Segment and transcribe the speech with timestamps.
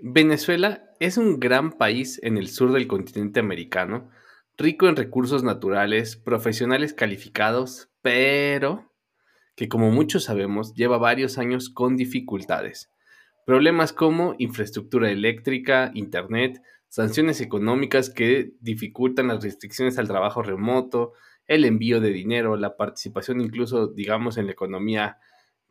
[0.00, 4.10] Venezuela es un gran país en el sur del continente americano,
[4.58, 8.92] rico en recursos naturales, profesionales calificados, pero
[9.54, 12.90] que como muchos sabemos lleva varios años con dificultades.
[13.46, 21.12] Problemas como infraestructura eléctrica, internet, sanciones económicas que dificultan las restricciones al trabajo remoto,
[21.46, 25.18] el envío de dinero, la participación incluso, digamos, en la economía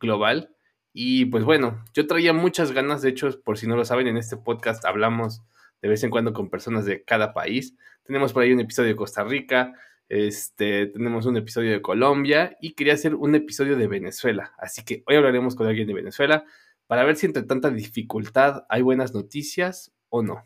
[0.00, 0.55] global.
[0.98, 4.16] Y pues bueno, yo traía muchas ganas, de hecho, por si no lo saben, en
[4.16, 5.42] este podcast hablamos
[5.82, 7.76] de vez en cuando con personas de cada país.
[8.02, 9.74] Tenemos por ahí un episodio de Costa Rica,
[10.08, 14.54] este, tenemos un episodio de Colombia y quería hacer un episodio de Venezuela.
[14.56, 16.46] Así que hoy hablaremos con alguien de Venezuela
[16.86, 20.44] para ver si entre tanta dificultad hay buenas noticias o no.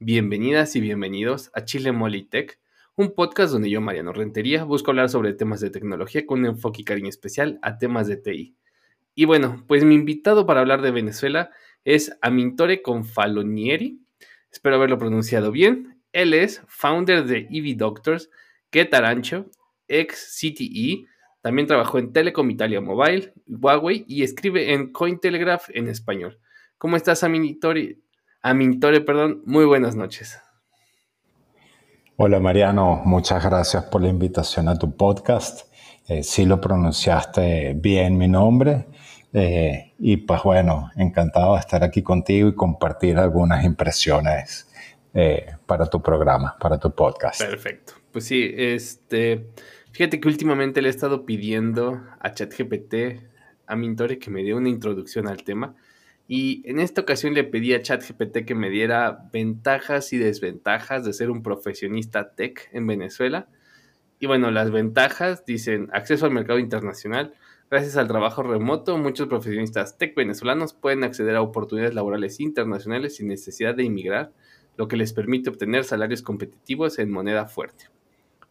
[0.00, 2.58] Bienvenidas y bienvenidos a Chile Molitech,
[2.96, 6.82] un podcast donde yo, Mariano Rentería, busco hablar sobre temas de tecnología con un enfoque
[6.82, 8.56] y cariño especial a temas de TI.
[9.18, 11.50] Y bueno, pues mi invitado para hablar de Venezuela
[11.84, 14.00] es Amintore Confalonieri.
[14.48, 16.00] Espero haberlo pronunciado bien.
[16.12, 18.30] Él es founder de EV Doctors,
[18.70, 19.46] Tarancho,
[19.88, 21.06] ex CTE,
[21.40, 26.38] también trabajó en Telecom Italia Mobile, Huawei y escribe en Cointelegraph en español.
[26.78, 27.98] ¿Cómo estás, Amintore?
[28.40, 29.42] Amintore, perdón.
[29.46, 30.38] Muy buenas noches.
[32.14, 33.02] Hola, Mariano.
[33.04, 35.68] Muchas gracias por la invitación a tu podcast.
[36.06, 38.86] Eh, sí lo pronunciaste bien mi nombre.
[39.32, 44.68] Eh, y pues bueno, encantado de estar aquí contigo y compartir algunas impresiones
[45.14, 47.40] eh, para tu programa, para tu podcast.
[47.40, 47.94] Perfecto.
[48.12, 49.48] Pues sí, este,
[49.92, 52.94] fíjate que últimamente le he estado pidiendo a ChatGPT,
[53.66, 55.74] a Mintore, que me dé una introducción al tema.
[56.26, 61.14] Y en esta ocasión le pedí a ChatGPT que me diera ventajas y desventajas de
[61.14, 63.48] ser un profesionista tech en Venezuela.
[64.20, 67.34] Y bueno, las ventajas dicen acceso al mercado internacional,
[67.70, 73.28] Gracias al trabajo remoto, muchos profesionistas tech venezolanos pueden acceder a oportunidades laborales internacionales sin
[73.28, 74.32] necesidad de emigrar,
[74.78, 77.90] lo que les permite obtener salarios competitivos en moneda fuerte.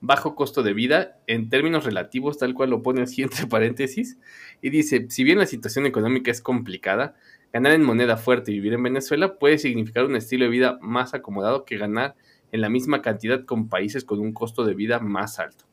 [0.02, 4.20] Bajo costo de vida, en términos relativos, tal cual lo pone así entre paréntesis,
[4.62, 7.16] y dice, si bien la situación económica es complicada,
[7.52, 11.16] ganar en moneda fuerte y vivir en Venezuela puede significar un estilo de vida más
[11.16, 12.14] acomodado que ganar
[12.52, 15.66] en la misma cantidad con países con un costo de vida más alto.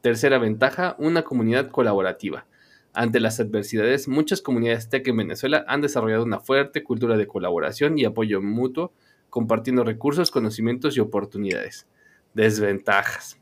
[0.00, 2.46] Tercera ventaja, una comunidad colaborativa.
[2.98, 7.96] Ante las adversidades, muchas comunidades tech en Venezuela han desarrollado una fuerte cultura de colaboración
[7.96, 8.92] y apoyo mutuo,
[9.30, 11.86] compartiendo recursos, conocimientos y oportunidades.
[12.34, 13.38] Desventajas.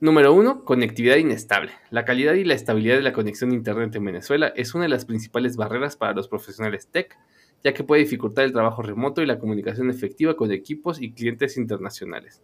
[0.00, 0.64] Número 1.
[0.64, 1.70] Conectividad inestable.
[1.90, 4.90] La calidad y la estabilidad de la conexión a Internet en Venezuela es una de
[4.90, 7.16] las principales barreras para los profesionales tech,
[7.62, 11.56] ya que puede dificultar el trabajo remoto y la comunicación efectiva con equipos y clientes
[11.56, 12.42] internacionales.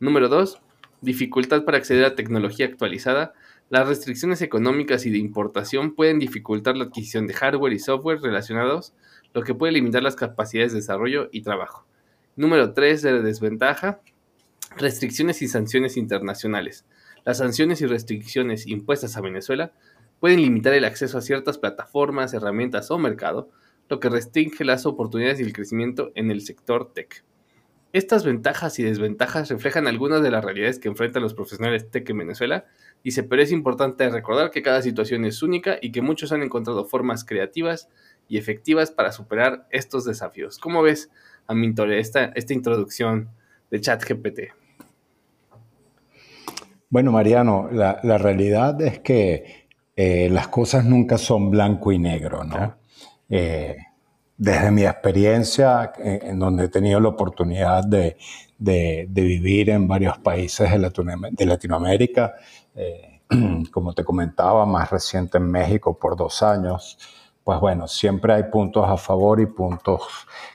[0.00, 0.62] Número 2.
[1.02, 3.34] Dificultad para acceder a tecnología actualizada
[3.70, 8.94] las restricciones económicas y de importación pueden dificultar la adquisición de hardware y software relacionados,
[9.34, 11.86] lo que puede limitar las capacidades de desarrollo y trabajo.
[12.34, 14.00] Número 3 de desventaja,
[14.76, 16.86] restricciones y sanciones internacionales.
[17.26, 19.72] Las sanciones y restricciones impuestas a Venezuela
[20.18, 23.50] pueden limitar el acceso a ciertas plataformas, herramientas o mercado,
[23.90, 27.22] lo que restringe las oportunidades y el crecimiento en el sector tech.
[27.98, 32.18] Estas ventajas y desventajas reflejan algunas de las realidades que enfrentan los profesionales tech en
[32.18, 32.64] Venezuela
[33.04, 36.84] Dice, pero es importante recordar que cada situación es única y que muchos han encontrado
[36.84, 37.88] formas creativas
[38.28, 40.58] y efectivas para superar estos desafíos.
[40.58, 41.10] ¿Cómo ves,
[41.46, 43.30] Amintore, esta, esta introducción
[43.70, 44.40] de ChatGPT?
[46.90, 52.78] Bueno, Mariano, la, realidad es que eh, las cosas nunca son blanco y negro, ¿no?
[53.28, 53.76] Eh,
[54.38, 58.16] desde mi experiencia, en, donde he tenido la oportunidad de,
[58.56, 62.34] vivir en varios países de Latinoamérica,
[62.76, 63.20] eh,
[63.72, 66.98] como te comentaba, más reciente en México por dos años,
[67.42, 70.02] pues bueno, siempre hay puntos a favor y puntos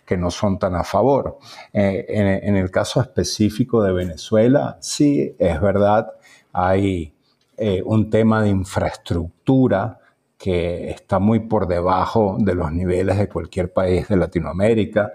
[0.05, 1.39] que no son tan a favor.
[1.73, 6.07] Eh, en, el caso específico de Venezuela, sí, es verdad,
[6.53, 7.13] hay
[7.57, 9.99] eh, un tema de infraestructura
[10.43, 15.13] que está muy por debajo de los niveles de cualquier país de Latinoamérica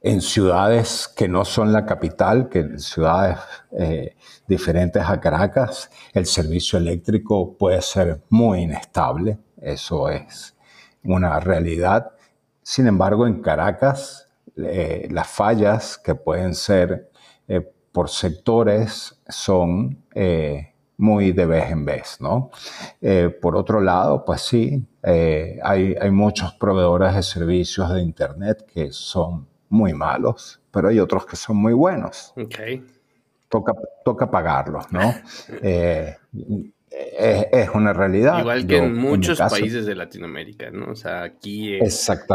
[0.00, 3.38] en ciudades que no son la capital, que en ciudades
[3.72, 4.16] eh,
[4.46, 10.56] diferentes a Caracas, el servicio eléctrico puede ser muy inestable, eso es
[11.02, 12.12] una realidad.
[12.62, 17.10] Sin embargo, en Caracas, eh, las fallas que pueden ser
[17.48, 20.04] eh, por sectores son
[20.98, 22.50] muy de vez en vez, ¿no?
[23.40, 29.46] por otro lado, pues sí, hay, hay muchos proveedores de servicios de Internet que son
[29.68, 32.32] muy malos, pero hay otros que son muy buenos.
[32.36, 32.84] Okay.
[33.48, 33.74] Toca,
[34.04, 35.14] toca pagarlos, ¿no?
[36.90, 38.40] Eh, es, una realidad.
[38.40, 40.90] Igual que en muchos países de Latinoamérica, ¿no?
[40.90, 41.88] O sea, aquí en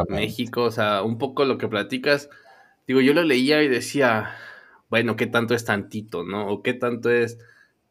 [0.09, 2.29] México, o sea, un poco lo que platicas,
[2.87, 4.35] digo, yo lo leía y decía,
[4.89, 6.47] bueno, ¿qué tanto es tantito, no?
[6.47, 7.39] O qué tanto es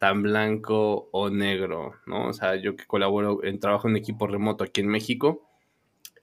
[0.03, 2.27] tan blanco o negro, ¿no?
[2.27, 5.49] O sea, yo que colaboro en trabajo en equipo remoto aquí en México,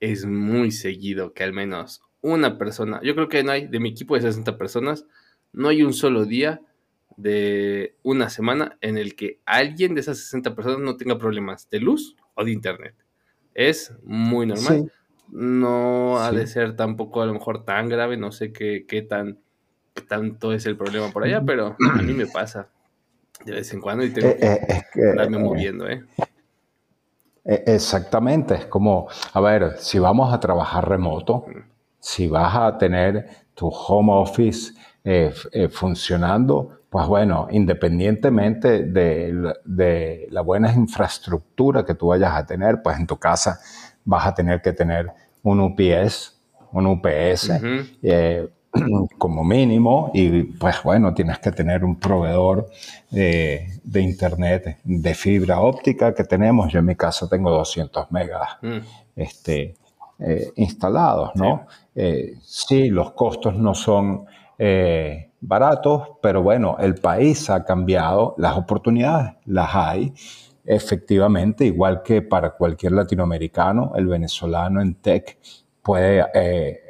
[0.01, 3.89] es muy seguido que al menos una persona, yo creo que no hay, de mi
[3.89, 5.07] equipo de 60 personas,
[5.55, 6.61] no hay un solo día
[7.17, 11.81] de una semana en el que alguien de esas 60 personas no tenga problemas de
[11.81, 12.95] luz o de internet.
[13.55, 14.93] Es muy normal.
[15.31, 19.39] No ha de ser tampoco a lo mejor tan grave, no sé qué, qué tan
[20.07, 22.69] tanto es el problema por allá, pero a mí me pasa
[23.45, 26.05] de vez en cuando y tengo eh, que eh, estarme moviendo, ¿eh?
[27.45, 31.47] Exactamente, es como, a ver, si vamos a trabajar remoto,
[31.99, 34.75] si vas a tener tu home office
[35.71, 43.07] funcionando, pues bueno, independientemente de, la buena infraestructura que tú vayas a tener, pues en
[43.07, 43.61] tu casa
[44.05, 45.11] vas a tener que tener
[45.43, 46.37] un UPS,
[46.73, 47.51] un UPS,
[48.03, 48.49] eh,
[49.19, 52.69] como mínimo, y pues bueno, tienes que tener un proveedor
[53.11, 56.73] de internet de fibra óptica que tenemos.
[56.73, 58.79] Yo en mi casa tengo 200 megas mm.
[59.17, 59.75] este,
[60.19, 61.67] eh, instalados, ¿no?
[61.95, 64.27] Eh, sí, los costos no son
[65.41, 70.13] baratos, pero bueno, el país ha cambiado, las oportunidades las hay.
[70.65, 75.39] Efectivamente, igual que para cualquier latinoamericano, el venezolano en tech
[75.83, 76.90] puede, eh,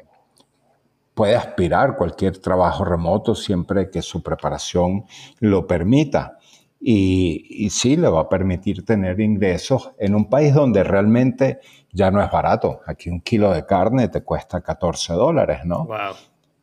[1.21, 5.05] puede aspirar cualquier trabajo remoto siempre que su preparación
[5.39, 6.39] lo permita.
[6.81, 11.61] Y, y, sí le va a permitir tener ingresos en un país donde realmente
[11.93, 12.81] ya no es barato.
[12.87, 15.85] Aquí un kilo de carne te cuesta 14 dólares, ¿no?
[15.85, 16.15] Wow.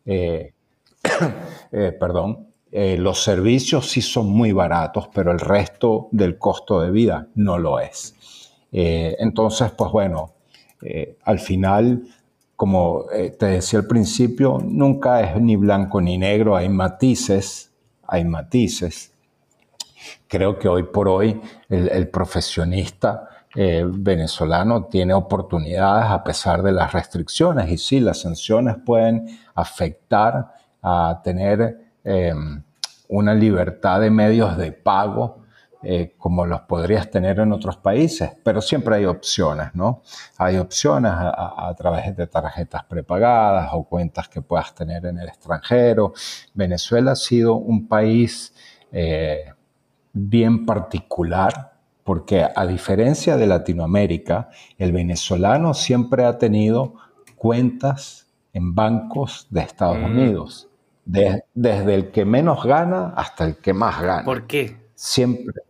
[0.08, 0.54] Eh,
[1.72, 6.90] Eh, perdón, eh, los servicios sí son muy baratos, pero el resto del costo de
[6.90, 8.16] vida no lo es.
[8.72, 10.34] Entonces, pues bueno,
[11.26, 12.08] al final,
[12.58, 13.06] como
[13.38, 17.72] te decía al principio, nunca es ni blanco ni negro, hay matices,
[18.08, 19.14] hay matices.
[20.28, 21.40] Creo que hoy por hoy
[21.70, 29.40] el, profesionista venezolano tiene oportunidades a pesar de las restricciones y sí, las sanciones pueden
[29.54, 32.64] afectar a tener em,
[33.08, 35.44] una libertad de medios de pago
[35.90, 40.02] eh, como los podrías tener en otros países, pero siempre hay opciones, ¿no?
[40.38, 46.12] Hay opciones a, través de tarjetas prepagadas o cuentas que puedas tener en el extranjero.
[46.54, 48.54] Venezuela ha sido un país
[48.92, 49.46] eh,
[50.12, 51.72] bien particular
[52.04, 56.96] porque a diferencia de Latinoamérica, el venezolano siempre ha tenido
[57.38, 60.04] cuentas en bancos de Estados mm.
[60.04, 60.68] Unidos
[61.06, 64.26] desde el que menos gana hasta el que más gana.
[64.26, 64.76] ¿Por qué?
[64.94, 65.67] Siempre.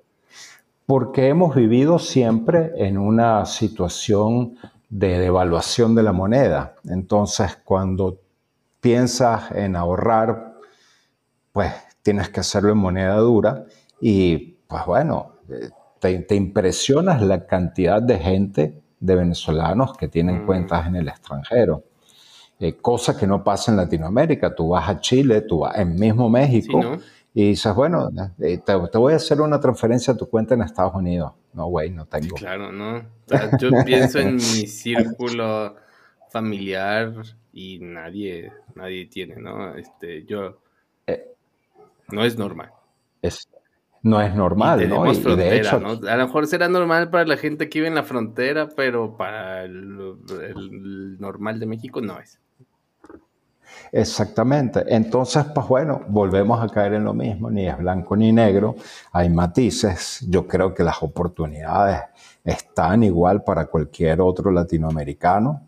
[0.87, 4.55] Porque hemos vivido siempre en una situación
[4.89, 6.75] de devaluación de la moneda.
[6.85, 8.21] Entonces, cuando
[8.79, 10.55] piensas en ahorrar,
[11.51, 13.65] pues tienes que hacerlo en moneda dura
[13.99, 15.33] y, pues bueno,
[15.99, 20.45] te, te impresionas la cantidad de gente, de venezolanos que tienen mm.
[20.45, 21.83] cuentas en el extranjero.
[22.59, 24.55] Eh, cosa que no pasa en Latinoamérica.
[24.55, 26.79] Tú vas a Chile, tú vas en mismo México
[27.37, 30.95] y dices, bueno, eh, te, voy a hacer una transferencia a tu cuenta en Estados
[30.95, 31.33] Unidos.
[31.53, 32.35] No, güey, no tengo.
[32.35, 33.03] claro, no.
[33.59, 35.75] yo pienso en mi círculo
[36.31, 37.13] familiar
[37.53, 39.75] y nadie, nadie tiene, ¿no?
[39.75, 40.63] Este, yo...
[41.05, 41.27] Eh,
[42.07, 42.71] no es normal.
[43.21, 43.47] Es,
[44.01, 45.05] no es normal, ¿no?
[45.13, 45.91] Y, de hecho, ¿no?
[46.09, 49.63] A lo mejor será normal para la gente que vive en la frontera, pero para
[49.63, 52.39] el normal de México no es.
[53.91, 54.83] Exactamente.
[54.87, 58.75] Entonces, pues bueno, volvemos a caer en lo mismo, ni es blanco ni negro,
[59.11, 60.25] hay matices.
[60.27, 62.01] Yo creo que las oportunidades
[62.43, 65.61] están igual para cualquier otro latinoamericano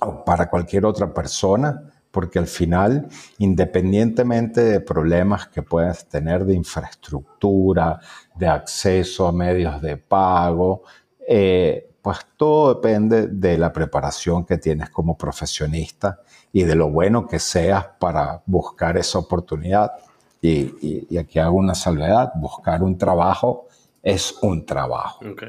[0.00, 6.54] o para cualquier otra persona, porque al final, independientemente de problemas que puedas tener de
[6.54, 8.00] infraestructura,
[8.34, 10.82] de acceso a medios de pago,
[11.26, 16.20] eh, pues todo depende de la preparación que tienes como profesionista
[16.52, 19.92] y de lo bueno que seas para buscar esa oportunidad.
[20.40, 23.66] Y, aquí hago una salvedad, buscar un trabajo
[24.02, 25.24] es un trabajo.
[25.28, 25.42] Ok.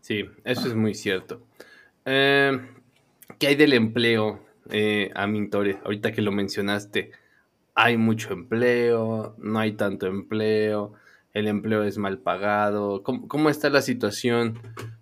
[0.00, 1.42] Sí, eso es muy cierto.
[2.04, 2.58] Eh,
[3.38, 4.40] ¿Qué hay del empleo,
[4.70, 5.78] eh, Amintore?
[5.84, 7.12] Ahorita que lo mencionaste,
[7.74, 10.94] hay mucho empleo, no hay tanto empleo,
[11.32, 13.02] el empleo es mal pagado.
[13.02, 14.58] ¿Cómo, cómo está la situación?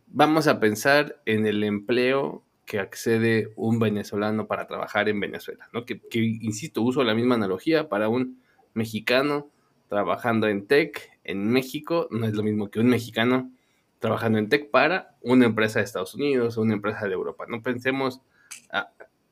[0.09, 5.85] Vamos a pensar en el empleo que accede un venezolano para trabajar en Venezuela, ¿no?
[5.85, 8.41] Que, insisto, uso la misma analogía para un
[8.75, 9.49] mexicano
[9.89, 13.51] trabajando en tech en México no es lo mismo que un mexicano
[13.99, 17.45] trabajando en tech para una empresa de Estados Unidos o una empresa de Europa.
[17.49, 18.21] No pensemos,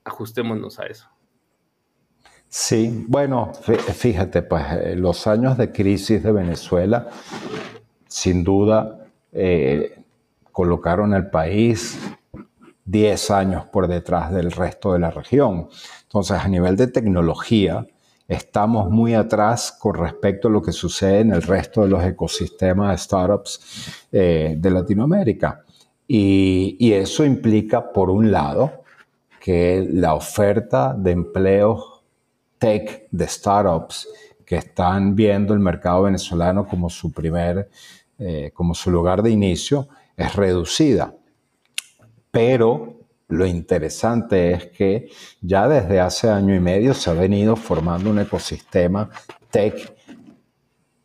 [0.02, 1.08] ajustémonos a eso.
[2.48, 7.08] Sí, bueno, fíjate, pues eh, los años de crisis de Venezuela,
[8.08, 10.02] sin duda, eh,
[10.50, 12.00] colocaron al país
[12.88, 15.68] 10 años por detrás del resto de la región.
[16.04, 17.86] Entonces, a nivel de tecnología,
[18.26, 22.90] estamos muy atrás con respecto a lo que sucede en el resto de los ecosistemas
[22.90, 25.64] de startups eh, de Latinoamérica.
[26.06, 28.84] Y, eso implica, por un lado,
[29.38, 32.02] que la oferta de empleos
[32.58, 34.08] tech de startups
[34.46, 37.68] que están viendo el mercado venezolano como su primer,
[38.18, 41.14] eh, como su lugar de inicio, es reducida.
[42.30, 48.10] Pero lo interesante es que ya desde hace año y medio se ha venido formando
[48.10, 49.10] un ecosistema
[49.50, 49.94] tech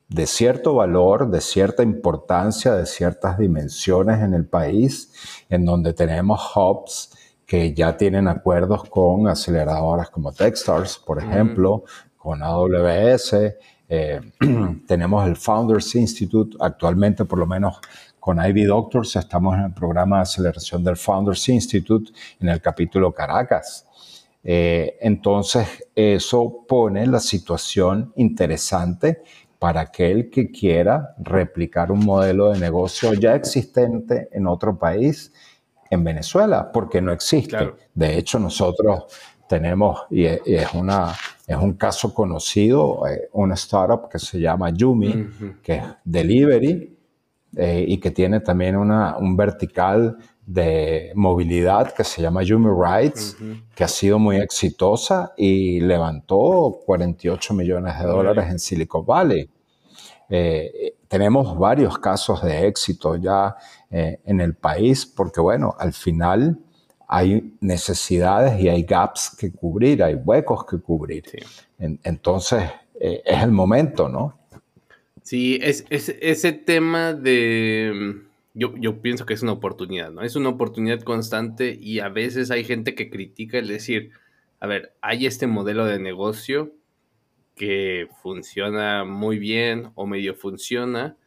[0.08, 5.12] de cierto valor, de cierta importancia, de ciertas dimensiones en el país,
[5.50, 7.12] en donde tenemos hubs
[7.46, 11.84] que ya tienen acuerdos con aceleradoras como Techstars, por ejemplo,
[12.15, 13.36] con AWS.
[13.89, 14.22] Eh,
[14.88, 17.80] tenemos el Founders Institute, actualmente por lo menos
[18.24, 23.12] con Ivy Doctors estamos en el programa de aceleración del Founders Institute en el capítulo
[23.12, 23.86] Caracas.
[24.42, 29.24] Eh, entonces, eso pone la situación interesante
[29.60, 35.34] para aquel que quiera replicar un modelo de negocio ya existente en otro país,
[35.89, 37.74] en Venezuela, porque no existe.
[37.94, 39.03] De hecho, nosotros
[39.50, 41.13] tenemos, y es, una,
[41.46, 45.27] es un caso conocido, eh, una startup que se llama Yumi,
[45.62, 46.92] que es delivery,
[47.55, 53.38] eh, y que tiene también una, un vertical de movilidad que se llama Yumi Rides,
[53.75, 59.50] que ha sido muy exitosa y levantó 48 millones de dólares en Silicon Valley.
[60.29, 63.55] Eh, tenemos varios casos de éxito ya
[63.91, 66.60] eh, en el país porque, bueno, al final
[67.07, 71.24] hay necesidades y hay gaps que cubrir, hay huecos que cubrir.
[71.77, 72.63] entonces,
[73.00, 74.42] es el momento, ¿no?
[75.24, 78.22] Sí, es, ese tema de...
[78.53, 80.22] Yo, yo, pienso que es una oportunidad, ¿no?
[80.22, 84.12] Es una oportunidad constante y a veces hay gente que critica el decir,
[84.60, 86.72] a ver, hay este modelo de negocio
[87.56, 91.18] que funciona muy bien o medio funciona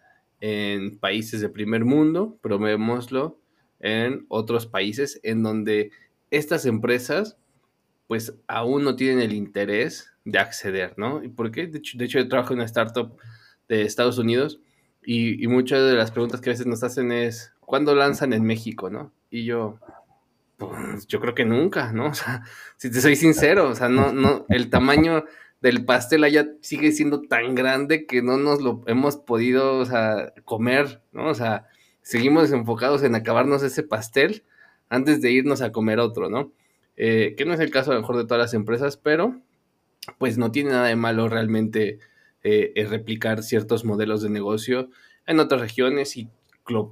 [0.40, 3.40] en países de primer mundo, probémoslo
[3.80, 5.90] en otros países en donde
[6.30, 7.38] estas empresas
[8.06, 11.24] pues aún no tienen el interés de acceder, ¿no?
[11.24, 11.66] ¿Y por qué?
[11.66, 13.18] De hecho, de hecho yo trabajo en una startup
[13.68, 14.60] de Estados Unidos
[15.04, 18.90] y, muchas de las preguntas que a veces nos hacen es, ¿cuándo lanzan en México,
[18.90, 19.12] no?
[19.30, 19.78] Y yo,
[20.56, 22.06] pues yo creo que nunca, ¿no?
[22.10, 22.42] O sea,
[22.76, 25.24] si te soy sincero, o sea, no, no, el tamaño
[25.60, 30.32] del pastel allá sigue siendo tan grande que no nos lo hemos podido, o sea,
[30.44, 31.28] comer, ¿no?
[31.28, 31.66] O sea,
[32.02, 34.44] seguimos enfocados en acabarnos ese pastel
[34.88, 36.52] antes de irnos a comer otro, ¿no?
[36.96, 39.40] Eh, que no es el caso a lo mejor de todas las empresas, pero
[40.18, 41.98] pues no tiene nada de malo realmente
[42.42, 44.90] eh, replicar ciertos modelos de negocio
[45.26, 46.28] en otras regiones y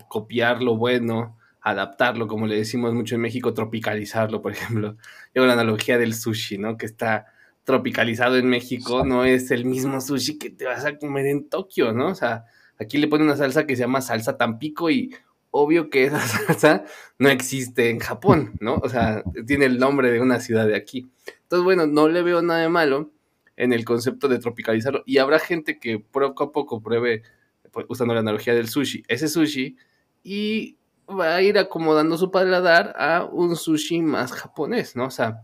[0.09, 4.97] copiar lo bueno, adaptarlo, como le decimos mucho en México, tropicalizarlo, por ejemplo.
[5.35, 6.77] Yo la analogía del sushi, ¿no?
[6.77, 7.27] Que está
[7.65, 11.93] tropicalizado en México, no es el mismo sushi que te vas a comer en Tokio,
[11.93, 12.09] ¿no?
[12.09, 12.45] O sea,
[12.79, 15.15] aquí le ponen una salsa que se llama salsa Tampico y
[15.51, 16.85] obvio que esa salsa
[17.19, 18.75] no existe en Japón, ¿no?
[18.77, 21.11] O sea, tiene el nombre de una ciudad de aquí.
[21.45, 23.11] Entonces, bueno, no le veo nada de malo
[23.57, 25.03] en el concepto de tropicalizarlo.
[25.07, 27.23] Y habrá gente que poco a poco pruebe,
[27.71, 29.77] pues, usando la analogía del sushi, ese sushi
[30.23, 30.77] y
[31.09, 35.07] va a ir acomodando su paladar a un sushi más japonés, ¿no?
[35.07, 35.43] O sea,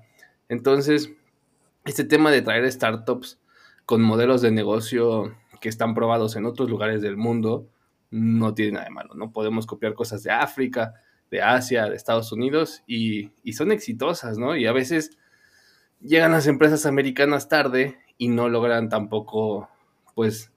[0.48, 1.12] entonces,
[1.84, 3.38] este tema de traer startups
[3.84, 7.68] con modelos de negocio que están probados en otros lugares del mundo
[8.10, 9.32] no tiene nada de malo, ¿no?
[9.32, 10.94] Podemos copiar cosas de África,
[11.30, 14.56] de Asia, de Estados Unidos y, y son exitosas, ¿no?
[14.56, 15.16] Y a veces
[16.00, 19.68] llegan las empresas americanas tarde y no logran tampoco,
[20.14, 20.52] pues,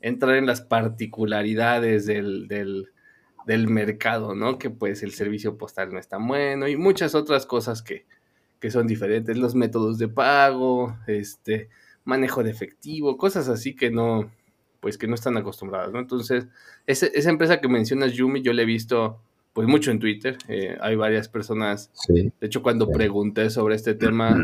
[0.00, 4.58] entrar en las particularidades del, del, mercado, ¿no?
[4.58, 8.06] Que pues el servicio postal no es tan bueno y muchas otras cosas que,
[8.60, 11.70] que son diferentes, los métodos de pago, este,
[12.04, 14.30] manejo de efectivo, cosas así que no,
[14.80, 15.98] pues que no están acostumbradas, ¿no?
[15.98, 16.46] Entonces,
[16.86, 19.20] esa empresa que mencionas, Yumi, yo la he visto
[19.52, 24.36] pues mucho en Twitter, eh, hay varias personas, de hecho cuando pregunté sobre este tema,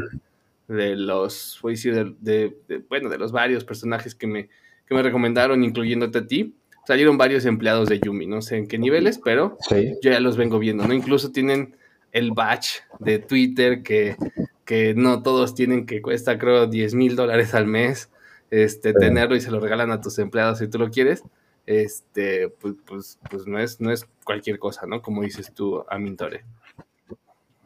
[0.68, 2.56] de los, voy a decir, de,
[2.88, 4.48] bueno, de los varios personajes que me,
[4.86, 6.54] que me recomendaron, incluyéndote a ti,
[6.86, 10.58] salieron varios empleados de Yumi, no sé en qué niveles, pero yo ya los vengo
[10.58, 10.94] viendo, ¿no?
[10.94, 11.76] Incluso tienen
[12.12, 14.16] el batch de Twitter que,
[14.64, 18.10] que no todos tienen, que cuesta creo 10 mil dólares al mes,
[18.50, 21.22] este, tenerlo y se lo regalan a tus empleados si tú lo quieres.
[21.66, 25.00] este, pues, pues, pues, no, es, no es cualquier cosa, ¿no?
[25.02, 26.44] Como dices tú, Amintore.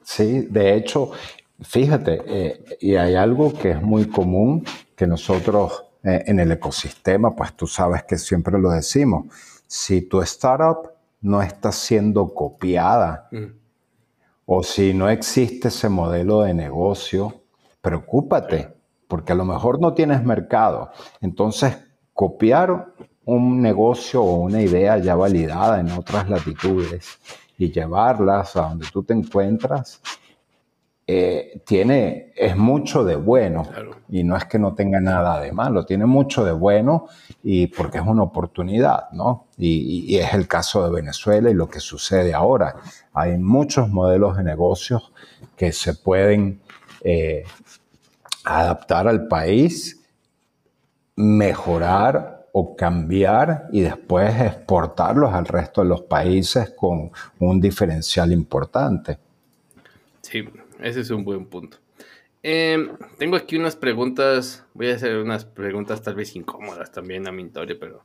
[0.03, 1.11] Sí, de hecho,
[1.61, 4.65] fíjate, eh, y hay algo que es muy común
[4.97, 9.27] que nosotros eh, en el ecosistema, pues tú sabes que siempre lo decimos,
[9.67, 13.45] si tu startup no está siendo copiada mm.
[14.47, 17.43] o si no existe ese modelo de negocio,
[17.81, 18.75] preocúpate,
[19.09, 20.91] porque a lo mejor no tienes mercado.
[21.21, 21.77] Entonces,
[22.15, 27.19] copiar un negocio o una idea ya validada en otras latitudes
[27.59, 30.01] y llevarlas a donde tú te encuentras,
[31.11, 33.63] eh, tiene, es mucho de bueno.
[34.11, 37.07] Y no es que no tenga nada de malo, tiene mucho de bueno
[37.43, 39.47] y porque es una oportunidad, ¿no?
[39.57, 42.77] Y, es el caso de Venezuela y lo que sucede ahora.
[43.15, 45.11] Hay muchos modelos de negocios
[45.57, 46.61] que se pueden
[47.03, 47.45] eh,
[48.45, 50.05] adaptar al país,
[51.17, 59.19] mejorar o cambiar y después exportarlos al resto de los países con un diferencial importante.
[60.21, 60.47] Sí,
[60.81, 61.79] ese es un buen punto.
[62.43, 67.33] Em, tengo aquí unas preguntas, voy a hacer unas preguntas tal vez incómodas también a
[67.33, 68.05] Mintorio, pero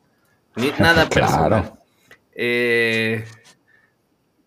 [0.56, 1.74] ni, nada personal.
[2.34, 3.24] Eh,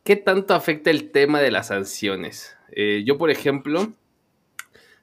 [0.02, 2.56] ¿Qué tanto afecta el tema de las sanciones?
[2.72, 3.92] Eh, yo, por ejemplo,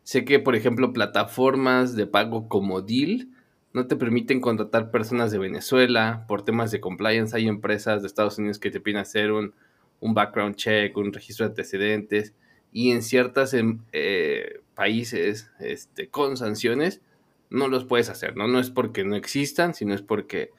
[0.04, 3.28] sé que, por ejemplo, plataformas de pago como Deal
[3.74, 7.36] no te permiten contratar personas de Venezuela por temas de compliance.
[7.36, 9.54] Hay empresas de Estados Unidos que te piden hacer un,
[10.00, 12.34] background check, un registro de antecedentes.
[12.74, 17.02] Y en ciertos em, eh, países este, con sanciones
[17.50, 18.48] no los puedes hacer, ¿no?
[18.48, 20.50] No es porque no existan, sino es porque,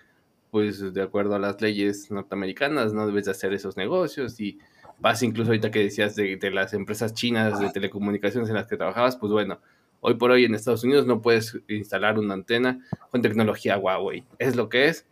[0.50, 4.40] pues, de acuerdo a las leyes norteamericanas, no debes de hacer esos negocios.
[4.40, 4.58] Y
[5.00, 8.76] pasa incluso ahorita que decías de, de las empresas chinas de telecomunicaciones en las que
[8.76, 9.58] trabajabas, pues bueno,
[10.06, 12.78] Hoy por hoy en Estados Unidos no puedes instalar una antena
[13.10, 14.22] con tecnología Huawei.
[14.38, 15.06] Es lo que es.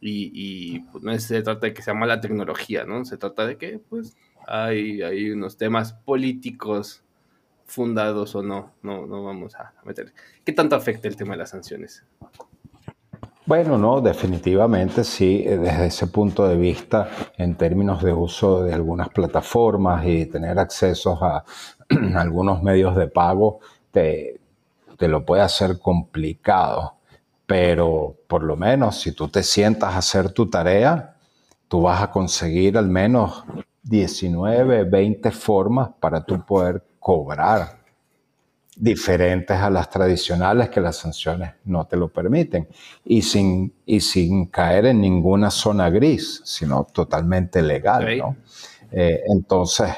[0.00, 3.04] Y, pues, no se trata de que sea mala tecnología, ¿no?
[3.04, 4.16] Se trata de que pues
[4.48, 7.02] hay, unos temas políticos
[7.66, 8.72] fundados o no.
[8.82, 10.12] No, no vamos a meter.
[10.44, 12.04] ¿Qué tanto afecta el tema de las sanciones?
[13.44, 17.08] Bueno, no, definitivamente sí, eh, desde ese punto de vista,
[17.38, 21.44] en términos de uso de algunas plataformas y tener acceso a
[22.16, 24.38] algunos medios de pago, te,
[24.98, 26.96] te lo puede hacer complicado,
[27.46, 31.16] pero por lo menos si tú te sientas a hacer tu tarea,
[31.68, 33.44] tú vas a conseguir al menos
[33.88, 37.78] 19, 20 formas para tú poder cobrar
[38.76, 42.68] diferentes a las tradicionales que las sanciones no te lo permiten
[43.04, 48.36] y sin, y sin caer en ninguna zona gris, sino totalmente legal.
[48.92, 49.90] Eh, entonces,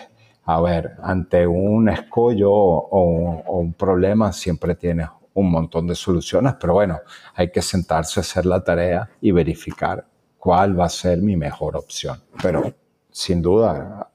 [0.45, 6.75] a ver, ante un escollo o, un problema siempre tienes un montón de soluciones, pero
[6.75, 6.99] bueno,
[7.35, 10.07] hay que sentarse a hacer la tarea y verificar
[10.39, 12.21] cuál va a ser mi mejor opción.
[12.43, 12.75] Pero
[13.13, 14.11] sin duda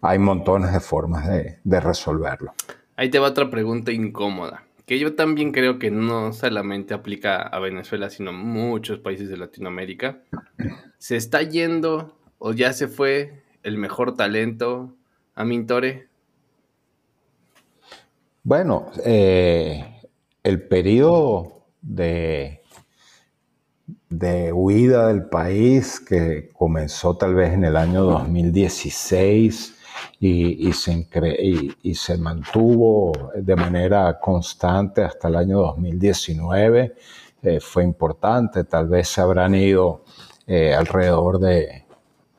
[0.00, 2.54] hay montones de formas de, de resolverlo.
[2.96, 7.58] Ahí te va otra pregunta incómoda, que yo también creo que no solamente aplica a
[7.58, 10.20] Venezuela, sino a muchos países de Latinoamérica.
[10.98, 14.94] ¿Se está yendo o ya se fue el mejor talento
[15.34, 16.08] Amintore?
[18.42, 20.02] Bueno, eh,
[20.42, 22.60] el periodo de,
[24.18, 29.74] de huida del país que comenzó tal vez en el año 2016
[30.20, 31.06] y, se,
[31.82, 36.94] y, se mantuvo de manera constante hasta el año 2019
[37.44, 38.64] eh, fue importante.
[38.64, 40.04] Tal vez se habrán ido
[40.46, 41.84] eh, alrededor de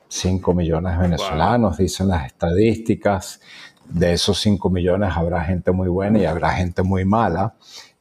[0.07, 3.39] 5 millones de venezolanos, dicen las estadísticas.
[3.87, 7.53] De esos 5 millones habrá gente muy buena y habrá gente muy mala.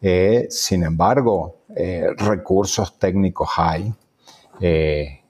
[0.07, 3.91] Eh, sin embargo, eh, recursos técnicos hay.
[4.61, 5.23] Eh,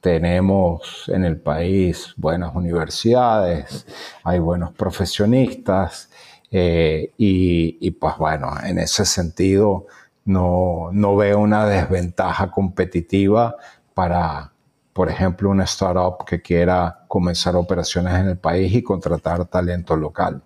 [0.00, 3.86] tenemos en el país buenas universidades,
[4.24, 6.10] hay buenos profesionistas
[6.50, 9.86] y, y, pues bueno, en ese sentido
[10.24, 13.54] no, no veo una desventaja competitiva
[13.94, 14.50] para,
[14.94, 20.42] por ejemplo, una startup que quiera comenzar operaciones en el país y contratar talento local.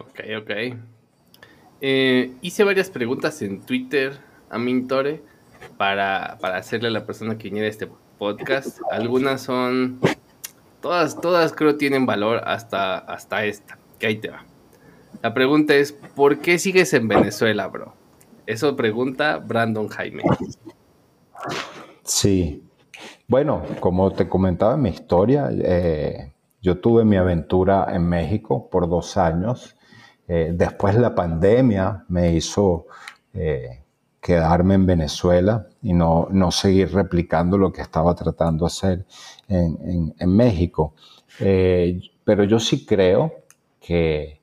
[0.00, 0.97] Ok, ok.
[1.80, 4.18] Eh, hice varias preguntas en Twitter
[4.50, 5.22] a Mintore
[5.76, 7.88] para, para hacerle a la persona que viene este
[8.18, 8.80] podcast.
[8.90, 10.00] Algunas son,
[10.80, 14.44] todas, todas creo tienen valor hasta, hasta esta, que ahí te va.
[15.22, 17.94] La pregunta es, ¿por qué sigues en Venezuela, bro?
[18.46, 20.22] Eso pregunta Brandon Jaime.
[22.02, 22.62] Sí,
[23.26, 28.88] bueno, como te comentaba en mi historia, eh, yo tuve mi aventura en México por
[28.88, 29.76] dos años.
[30.28, 32.86] Eh, después la pandemia me hizo
[33.32, 33.82] eh,
[34.20, 39.06] quedarme en Venezuela y no, no seguir replicando lo que estaba tratando de hacer
[39.48, 40.94] en, México.
[41.40, 43.32] Eh, pero yo sí creo
[43.80, 44.40] que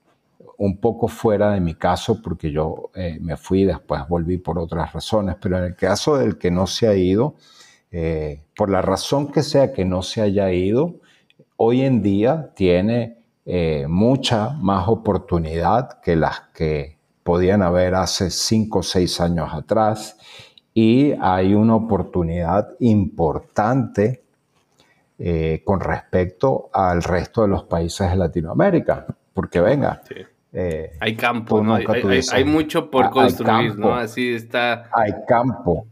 [0.58, 4.58] un poco fuera de mi caso, porque yo eh, me fui y después volví por
[4.58, 7.36] otras razones, pero en el caso del que no se ha ido,
[8.58, 10.96] por la razón que sea que no se haya ido,
[11.56, 13.25] hoy en día tiene
[13.88, 20.18] mucha más oportunidad que las que podían haber hace cinco o seis años atrás
[20.74, 24.26] y hay una oportunidad importante
[25.18, 29.06] eh, con respecto al resto de los países de Latinoamérica.
[29.34, 30.02] Porque venga,
[30.52, 31.64] eh, hay campo,
[32.34, 33.96] hay, mucho por construir, ¿no?
[33.96, 34.90] Así está.
[34.94, 35.88] Hay campo,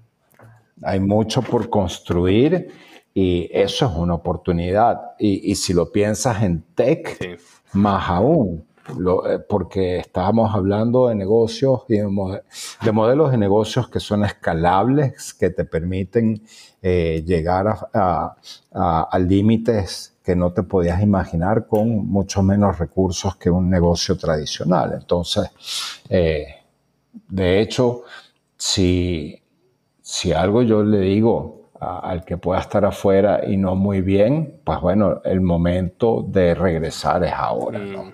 [0.84, 2.70] hay mucho por construir
[3.14, 5.12] y eso es una oportunidad.
[5.20, 7.40] Y, si lo piensas en tech,
[7.74, 8.66] más aún.
[8.90, 15.50] Eh, porque estábamos hablando de negocios y de, modelos de negocios que son escalables, que
[15.52, 16.44] te permiten
[16.82, 18.36] eh, llegar a,
[19.20, 24.94] límites que no te podías imaginar con mucho menos recursos que un negocio tradicional.
[25.00, 25.50] Entonces,
[26.10, 26.46] eh,
[27.30, 28.04] de hecho,
[28.58, 29.42] si,
[30.02, 34.80] si algo yo le digo al que pueda estar afuera y no muy bien, pues
[34.82, 38.06] bueno, el momento de regresar es ahora, ¿no?
[38.06, 38.14] Mm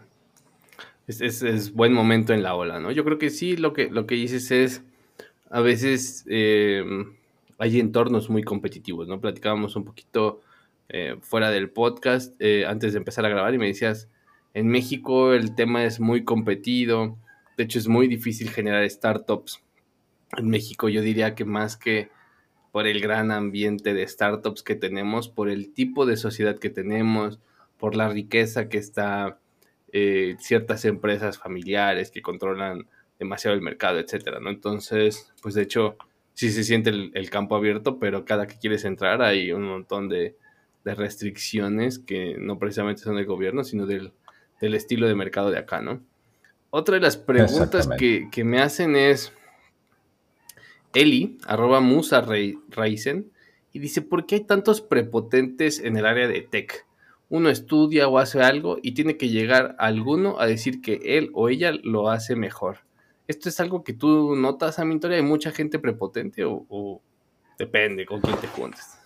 [1.10, 2.92] es, buen momento en la ola, ¿no?
[2.92, 4.84] Yo creo que sí, lo que, lo que dices es,
[5.50, 6.84] a veces eh,
[7.58, 9.20] hay entornos muy competitivos, ¿no?
[9.20, 10.42] Platicábamos un poquito
[10.90, 14.08] eh, fuera del podcast eh, antes de empezar a grabar y me decías,
[14.54, 17.18] en México el tema es muy competido,
[17.58, 19.62] de hecho es muy difícil generar startups.
[20.38, 22.10] En México yo diría que más que
[22.72, 27.40] por el gran ambiente de startups que tenemos, por el tipo de sociedad que tenemos,
[27.78, 29.40] por la riqueza que está
[29.92, 34.50] eh, ciertas empresas familiares que controlan demasiado el mercado, etcétera, ¿no?
[34.50, 35.98] Entonces, pues de hecho,
[36.34, 40.36] sí se siente el, campo abierto, pero cada que quieres entrar hay un montón de,
[40.86, 44.12] restricciones que no precisamente son del gobierno, sino del,
[44.60, 46.02] estilo de mercado de acá, ¿no?
[46.72, 49.32] Otra de las preguntas que, que, me hacen es
[50.94, 53.32] Eli, arroba Musa Raizen,
[53.72, 56.86] y dice, ¿por qué hay tantos prepotentes en el área de tech?
[57.30, 61.50] uno estudia o hace algo y tiene que llegar alguno a decir que él o
[61.50, 62.80] ella lo hace mejor.
[63.28, 65.16] ¿Esto es algo que tú notas, a?
[65.16, 67.00] ¿Hay mucha gente prepotente o,
[67.58, 68.98] depende con quién te juntes?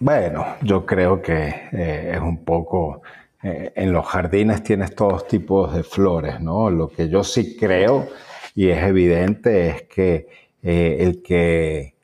[0.00, 3.02] Bueno, yo creo que eh, es un poco...
[3.42, 6.68] Eh, en los jardines tienes todos tipos de flores, ¿no?
[6.68, 8.08] Lo que yo sí creo
[8.54, 10.28] y es evidente es que
[10.62, 11.94] eh, el que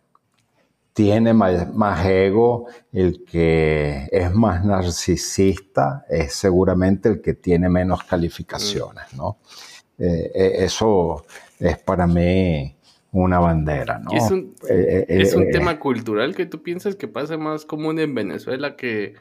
[0.96, 9.12] tiene más, ego, el que es más narcisista es seguramente el que tiene menos calificaciones,
[9.14, 9.36] ¿no?
[9.98, 11.26] Eh, eh, eso
[11.58, 12.74] es para mí
[13.12, 14.10] una bandera, ¿no?
[14.10, 19.16] es un, eh, tema cultural que tú piensas que pasa más común en Venezuela que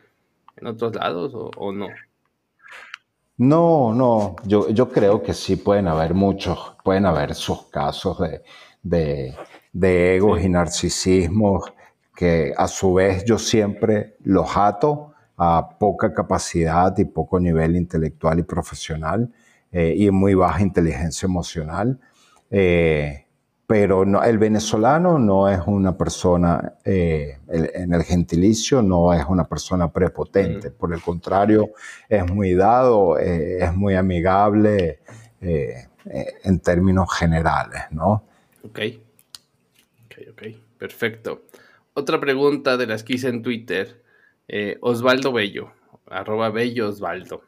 [0.56, 1.88] en otros lados o, no?
[3.38, 8.18] No, no, yo, yo, creo que sí pueden haber muchos, pueden haber sus casos
[8.82, 9.34] de
[9.76, 11.74] de egos y narcisismos
[12.16, 18.40] que a su vez yo siempre los ato a poca capacidad y poco nivel intelectual
[18.40, 19.34] y profesional
[19.74, 22.00] eh, y muy baja inteligencia emocional.
[22.50, 23.25] Eh,
[23.68, 29.46] pero no, el venezolano no es una persona, eh, en el gentilicio no es una
[29.46, 31.72] persona prepotente, por el contrario,
[32.08, 35.00] es muy dado, es muy amigable
[35.42, 38.24] en términos generales, ¿no?
[38.64, 38.80] Ok
[40.30, 40.44] ok,
[40.78, 41.46] perfecto.
[41.94, 44.04] Otra pregunta de las que hice en Twitter.
[44.48, 45.72] Eh, Osvaldo Bello,
[46.08, 47.44] arroba Bello Osvaldo.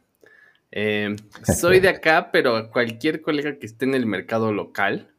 [0.71, 5.13] Eh, soy de acá, pero cualquier colega que esté en el mercado local,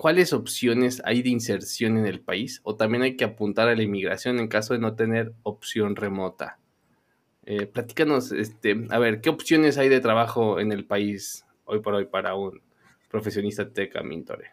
[0.00, 2.62] ¿cuáles opciones hay de inserción en el país?
[2.64, 6.58] O también hay que apuntar a la inmigración en caso de no tener opción remota.
[7.44, 11.92] Eh, platícanos, este, a ver, ¿qué opciones hay de trabajo en el país hoy por
[11.92, 12.62] hoy para un
[13.10, 14.52] profesionista teca Mintore?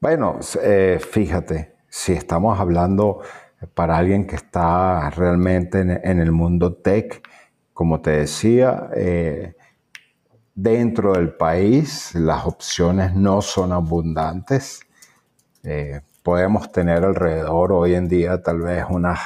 [0.00, 3.20] Bueno, eh, fíjate, si estamos hablando
[3.74, 7.22] para alguien que está realmente en, el mundo tech,
[7.72, 9.54] como te decía, eh,
[10.54, 14.80] dentro del país las opciones no son abundantes.
[15.62, 19.18] Eh, podemos tener alrededor hoy en día tal vez unas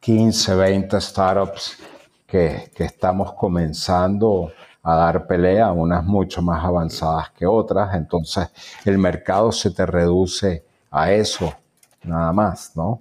[0.00, 1.78] 15, 20 startups
[2.26, 8.48] que, que estamos comenzando a dar pelea, unas mucho más avanzadas que otras, entonces
[8.84, 11.54] el mercado se te reduce a eso,
[12.02, 13.00] nada más, ¿no?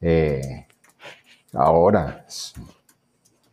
[0.00, 0.66] Eh,
[1.52, 2.24] ahora,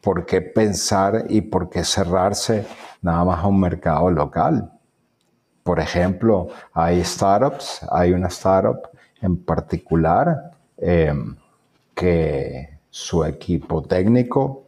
[0.02, 2.68] ¿por qué pensar y por qué cerrarse
[3.04, 4.72] nada más a un mercado local?
[5.64, 8.90] por ejemplo, hay startups, hay una startup
[9.22, 11.36] en particular em,
[11.96, 14.68] que su equipo técnico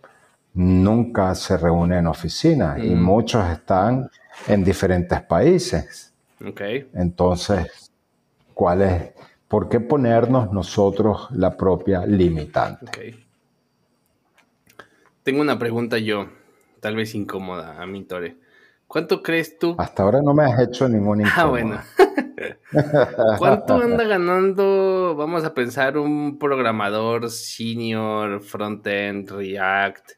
[0.54, 3.04] nunca se reúne en oficina y mm.
[3.04, 4.10] muchos están
[4.48, 6.14] en diferentes países.
[6.44, 6.90] Okay.
[6.94, 7.92] Entonces,
[8.54, 9.12] ¿cuál es?
[9.50, 13.26] ¿Por qué ponernos nosotros la propia limitante?
[15.24, 16.28] Tengo una pregunta yo,
[16.86, 18.38] tal vez incómoda a mí, Tore.
[18.86, 19.76] ¿Cuánto crees tú?
[19.80, 21.42] Hasta ahora no me has hecho ningún incómodo.
[21.42, 21.82] Ah, bueno.
[23.40, 30.12] ¿Cuánto anda ganando, vamos a pensar, un programador senior, frontend, React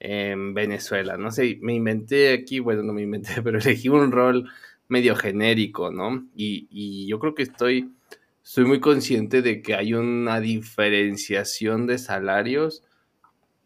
[0.00, 1.16] en Venezuela?
[1.16, 4.50] No sé, me inventé aquí, bueno, no me inventé, pero elegí un rol
[4.88, 6.26] medio genérico, ¿no?
[6.34, 7.92] Y, y yo creo que estoy,
[8.42, 12.82] estoy muy consciente de que hay una diferenciación de salarios,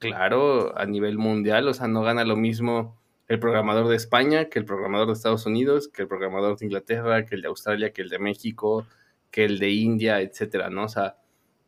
[0.09, 2.97] claro, a nivel mundial, o sea, no gana lo mismo
[3.29, 7.25] el programador de España, que el programador de Estados Unidos, que el programador de Inglaterra,
[7.25, 8.87] que el de Australia, que el de México,
[9.31, 10.85] que el de India, etcétera, ¿no?
[10.85, 11.17] O sea,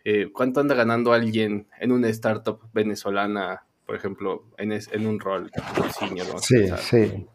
[0.05, 5.51] eh, ¿cuánto anda ganando alguien en una startup venezolana, por ejemplo, en, en un rol
[5.55, 6.39] ¿no?
[6.39, 7.27] Sí, sí.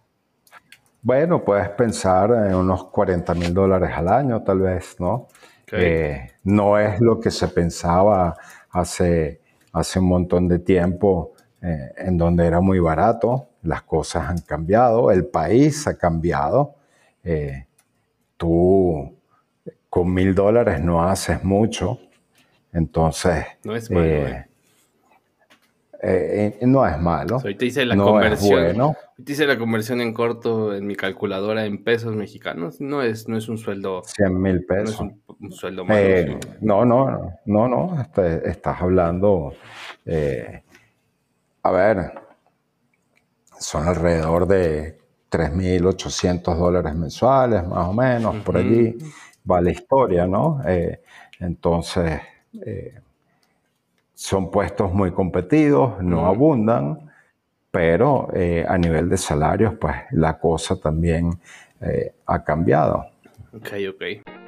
[1.02, 5.28] Bueno, puedes pensar en unos 40 mil dólares al año, tal vez, ¿no?
[5.72, 8.36] Eh, no es lo que se pensaba
[8.72, 14.40] hace, hace un montón de tiempo, eh, en donde era muy barato las cosas han
[14.40, 16.76] cambiado, el país ha cambiado.
[17.24, 17.66] Eh,
[18.38, 19.16] tú
[19.90, 22.00] con mil dólares no haces mucho,
[22.72, 23.46] entonces...
[23.64, 24.06] No es malo.
[24.06, 24.49] Eh,
[26.02, 27.42] eh, no es malo.
[27.42, 28.96] te hice la conversión.
[29.24, 32.80] Te hice la conversión en corto en mi calculadora en pesos mexicanos.
[32.80, 34.04] No es, no es un sueldo.
[34.06, 35.02] 100 mil pesos.
[35.02, 36.40] No es un, sueldo malo.
[36.62, 38.02] No, no, no, no.
[38.02, 39.54] Este, estás hablando.
[41.64, 42.12] a ver,
[43.60, 48.98] son alrededor de 3.800 dólares mensuales, más o menos, por allí
[49.50, 50.62] va la historia, ¿no?
[50.66, 51.02] Eh,
[51.40, 52.20] entonces,
[52.66, 53.00] eh,
[54.20, 57.10] son puestos muy competidos, no abundan,
[57.72, 61.40] pero eh, a nivel de salarios, pues la cosa también
[62.26, 63.06] ha cambiado.
[63.54, 64.39] Ok, ok.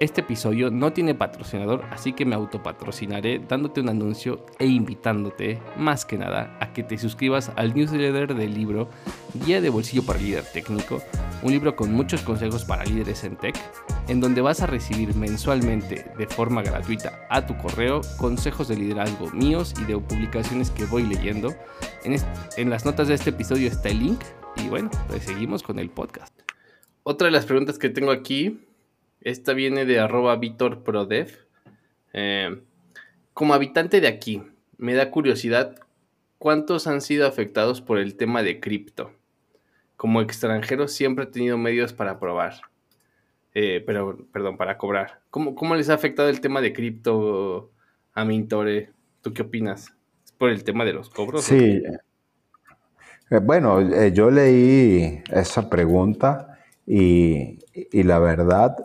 [0.00, 6.06] Este episodio no tiene patrocinador, así que me autopatrocinaré dándote un anuncio e invitándote, más
[6.06, 8.88] que nada, a que te suscribas al newsletter del libro
[9.44, 11.02] Guía de Bolsillo para Líder Técnico,
[11.42, 13.54] un libro con muchos consejos para líderes en tech,
[14.08, 19.30] en donde vas a recibir mensualmente de forma gratuita a tu correo consejos de liderazgo
[19.32, 21.54] míos y de publicaciones que voy leyendo.
[22.56, 24.20] En, las notas de este episodio está el link
[24.56, 26.32] y bueno, pues seguimos con el podcast.
[27.02, 28.66] Otra de las preguntas que tengo aquí
[29.20, 31.46] esta viene de arroba vitorprodev.
[32.12, 32.60] Eh,
[33.34, 34.42] como habitante de aquí,
[34.78, 35.76] me da curiosidad
[36.38, 39.12] cuántos han sido afectados por el tema de cripto.
[39.96, 42.62] Como extranjero siempre he tenido medios para probar.
[43.54, 45.20] Eh, pero, perdón, para cobrar.
[45.30, 47.70] ¿Cómo, ¿Cómo, les ha afectado el tema de cripto
[48.14, 48.90] a Mintore?
[49.20, 49.92] ¿Tú qué opinas?
[50.24, 51.44] ¿Es por el tema de los cobros?
[51.44, 51.82] Sí.
[53.30, 58.76] Eh, bueno, yo leí esa pregunta y, y la verdad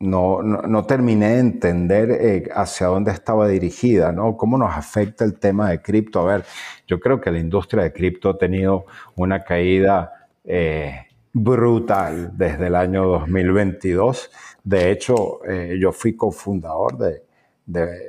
[0.00, 4.34] no, no, terminé de entender eh, hacia dónde estaba dirigida, ¿no?
[4.34, 6.20] Cómo nos afecta el tema de cripto.
[6.20, 6.44] A ver,
[6.86, 8.86] yo creo que la industria de cripto ha tenido
[9.16, 14.30] una caída eh, brutal desde el año 2022.
[14.64, 17.22] De hecho, eh, yo fui cofundador de,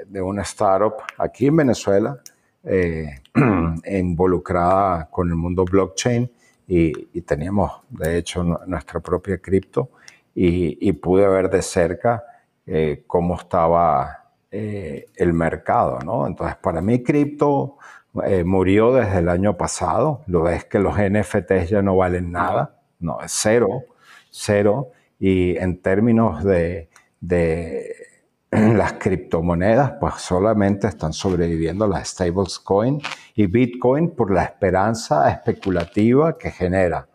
[0.08, 2.18] de, una startup aquí en Venezuela,
[3.86, 6.32] involucrada con el mundo blockchain
[6.68, 9.90] y, y teníamos, de hecho, nuestra propia cripto
[10.34, 12.24] y, pude ver de cerca
[12.66, 16.28] eh, cómo estaba eh, el mercado, ¿no?
[16.28, 17.78] Entonces, para mí cripto
[18.26, 20.24] eh, murió desde el año pasado.
[20.28, 23.84] Lo ves que los NFTs ya no valen nada, no, es cero,
[24.30, 24.92] cero.
[25.20, 26.90] Y en términos de,
[27.20, 27.96] de
[28.52, 33.02] las criptomonedas, pues solamente están sobreviviendo las stablecoin
[33.36, 37.08] y Bitcoin por la esperanza especulativa que genera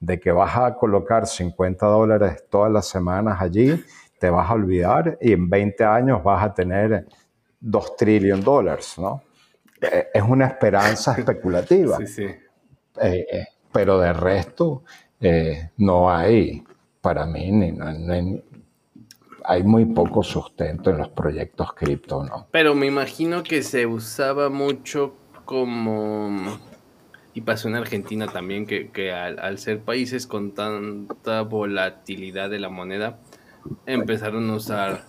[0.00, 3.82] de que vas a colocar 50 dólares todas las semanas allí,
[4.18, 7.06] te vas a olvidar y en 20 años vas a tener
[7.60, 9.22] 2 trillones de dólares, ¿no?
[9.80, 11.98] Eh, es una esperanza especulativa.
[11.98, 12.24] Sí, sí.
[12.24, 14.84] Eh, eh, pero de resto,
[15.78, 16.62] no hay,
[17.00, 18.42] para mí, ni,
[19.44, 22.46] hay muy poco sustento en los proyectos cripto, ¿no?
[22.50, 26.58] Pero me imagino que se usaba mucho como
[27.34, 33.18] y pasó en Argentina también, que, al, ser países con tanta volatilidad de la moneda,
[33.86, 35.04] empezaron a usar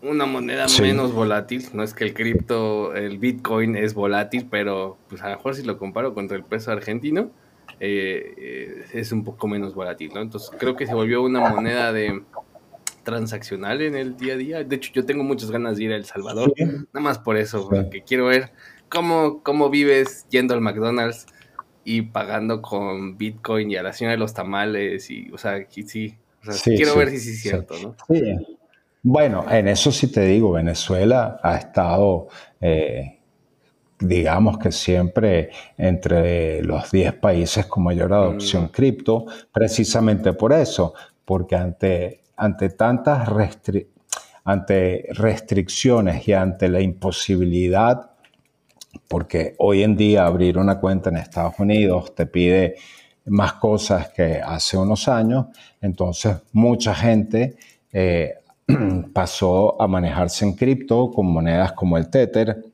[0.00, 1.66] una moneda menos volátil.
[1.74, 5.62] No es que el cripto, el Bitcoin es volátil, pero pues a lo mejor si
[5.64, 7.30] lo comparo contra el peso argentino,
[7.78, 10.22] eh, es un poco menos volátil, ¿no?
[10.22, 12.22] Entonces creo que se volvió una moneda de
[13.02, 14.64] transaccional en el día a día.
[14.64, 17.68] De hecho, yo tengo muchas ganas de ir a El Salvador, nada más por eso,
[17.68, 18.50] porque quiero ver
[18.94, 21.26] cómo, cómo vives yendo al McDonald's
[21.84, 26.16] y pagando con Bitcoin y a la señora de los tamales y, o sea, sí,
[26.64, 27.96] quiero ver si sí es cierto, ¿no?
[28.08, 28.22] Sí.
[29.02, 32.28] Bueno, en eso sí te digo, Venezuela ha estado,
[32.58, 33.18] eh,
[33.98, 38.68] digamos que siempre entre los 10 países con mayor adopción mm.
[38.68, 40.94] cripto, precisamente por eso,
[41.26, 43.28] porque ante, ante tantas
[44.44, 48.13] ante restricciones y ante la imposibilidad,
[49.08, 52.76] porque hoy en día abrir una cuenta en Estados Unidos te pide
[53.26, 55.46] más cosas que hace unos años,
[55.80, 57.56] entonces mucha gente
[57.92, 58.34] eh,
[59.12, 62.64] pasó a manejarse en cripto con monedas como el Tether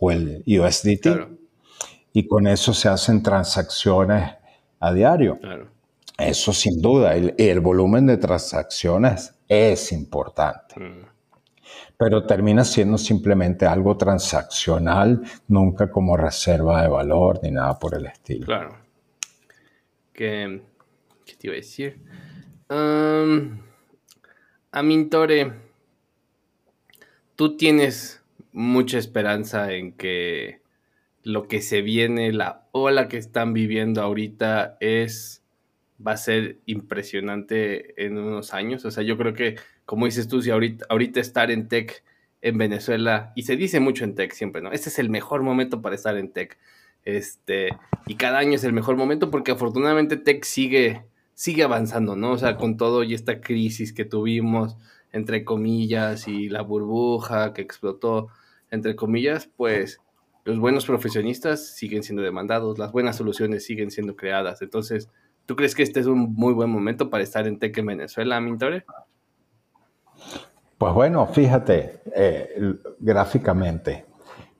[0.00, 1.06] o el USDT.
[2.12, 4.30] Y con eso se hacen transacciones
[4.78, 5.38] a diario.
[6.16, 7.14] Eso sin duda.
[7.14, 10.78] El, el, volumen de transacciones es importante.
[10.78, 11.13] Mm.
[12.04, 18.04] Pero termina siendo simplemente algo transaccional, nunca como reserva de valor ni nada por el
[18.04, 18.44] estilo.
[18.44, 18.76] Claro.
[20.12, 20.60] ¿Qué,
[21.24, 21.98] te iba a decir?
[22.68, 23.58] Um,
[24.70, 25.54] Amintore,
[27.36, 30.60] tú tienes mucha esperanza en que
[31.22, 35.42] lo que se viene, la ola que están viviendo ahorita es
[36.06, 38.84] va a ser impresionante en unos años.
[38.84, 42.04] O sea, yo creo que, como dices tú, si ahorita, ahorita estar en tech
[42.42, 44.70] en Venezuela, y se dice mucho en tech siempre, ¿no?
[44.72, 46.58] Este es el mejor momento para estar en tech.
[47.04, 47.68] Este,
[48.06, 52.32] y cada año es el mejor momento porque afortunadamente tech sigue sigue avanzando, ¿no?
[52.32, 54.76] O sea, con todo y esta crisis que tuvimos,
[55.12, 58.28] entre comillas, y la burbuja que explotó,
[58.70, 60.00] entre comillas, pues
[60.44, 64.62] los buenos profesionistas siguen siendo demandados, las buenas soluciones siguen siendo creadas.
[64.62, 65.08] Entonces,
[65.46, 68.40] ¿tú crees que este es un muy buen momento para estar en Tech en Venezuela,
[68.40, 68.84] Mintore?
[70.78, 74.06] Pues bueno, fíjate, eh, gráficamente,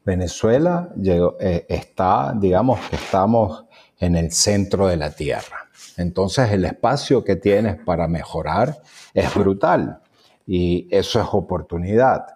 [0.05, 3.65] Venezuela eh, está, digamos que estamos
[3.99, 5.69] en el centro de la Tierra.
[5.97, 8.77] Entonces el espacio que tienes para mejorar
[9.13, 10.01] es brutal
[10.47, 12.27] y eso es oportunidad.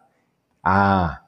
[0.62, 1.26] Ah,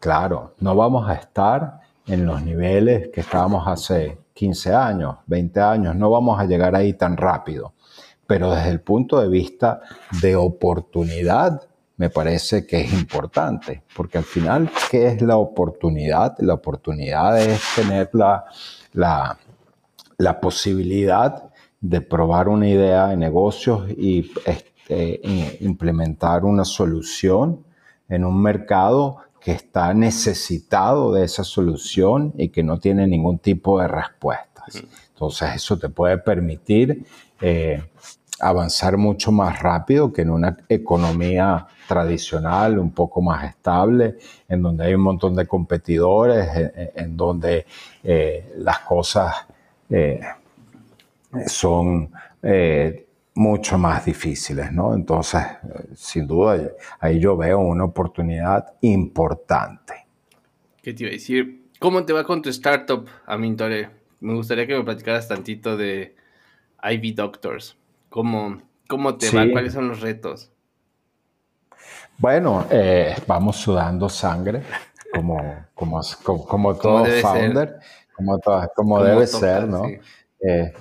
[0.00, 5.96] claro, no vamos a estar en los niveles que estábamos hace 15 años, 20 años,
[5.96, 7.74] no vamos a llegar ahí tan rápido.
[8.26, 9.80] Pero desde el punto de vista
[10.20, 16.36] de oportunidad, me parece que es importante, porque al final, ¿qué es la oportunidad?
[16.38, 18.44] La oportunidad es tener la,
[18.92, 25.20] la, posibilidad de probar una idea de negocios y este,
[25.60, 27.64] implementar una solución
[28.08, 33.80] en un mercado que está necesitado de esa solución y que no tiene ningún tipo
[33.80, 34.82] de respuestas.
[35.22, 37.04] Entonces eso te puede permitir
[37.40, 37.80] eh,
[38.40, 44.16] avanzar mucho más rápido que en una economía tradicional, un poco más estable,
[44.48, 47.66] en donde hay un montón de competidores, en, donde
[48.02, 49.46] eh, las cosas
[49.88, 50.20] eh,
[51.46, 52.10] son
[53.34, 54.92] mucho más difíciles, ¿no?
[54.92, 55.40] Entonces,
[55.94, 56.58] sin duda,
[56.98, 60.04] ahí yo veo una oportunidad importante.
[60.82, 61.70] ¿Qué te iba a decir?
[61.78, 64.01] ¿Cómo te va con tu startup, Amintore?
[64.22, 66.14] Me gustaría que me platicaras tantito de
[66.80, 67.76] Ivy Doctors.
[68.08, 69.50] ¿Cómo, cómo te va?
[69.50, 70.52] ¿Cuáles son los retos?
[72.18, 74.62] Bueno, eh, vamos sudando sangre,
[75.12, 75.38] como,
[75.74, 76.00] como,
[76.46, 77.80] como, todo founder,
[78.14, 78.38] como,
[78.76, 79.82] como, debe ser, ¿no?
[80.40, 80.72] Eh,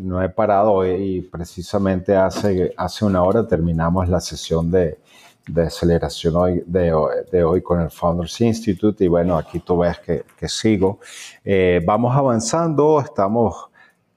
[0.00, 4.98] no he parado y precisamente hace, hace una hora terminamos la sesión de,
[5.46, 6.92] de aceleración hoy, de,
[7.30, 11.00] de, hoy con el Founders Institute y bueno, aquí tú ves que, que sigo.
[11.44, 13.68] Eh, vamos avanzando, estamos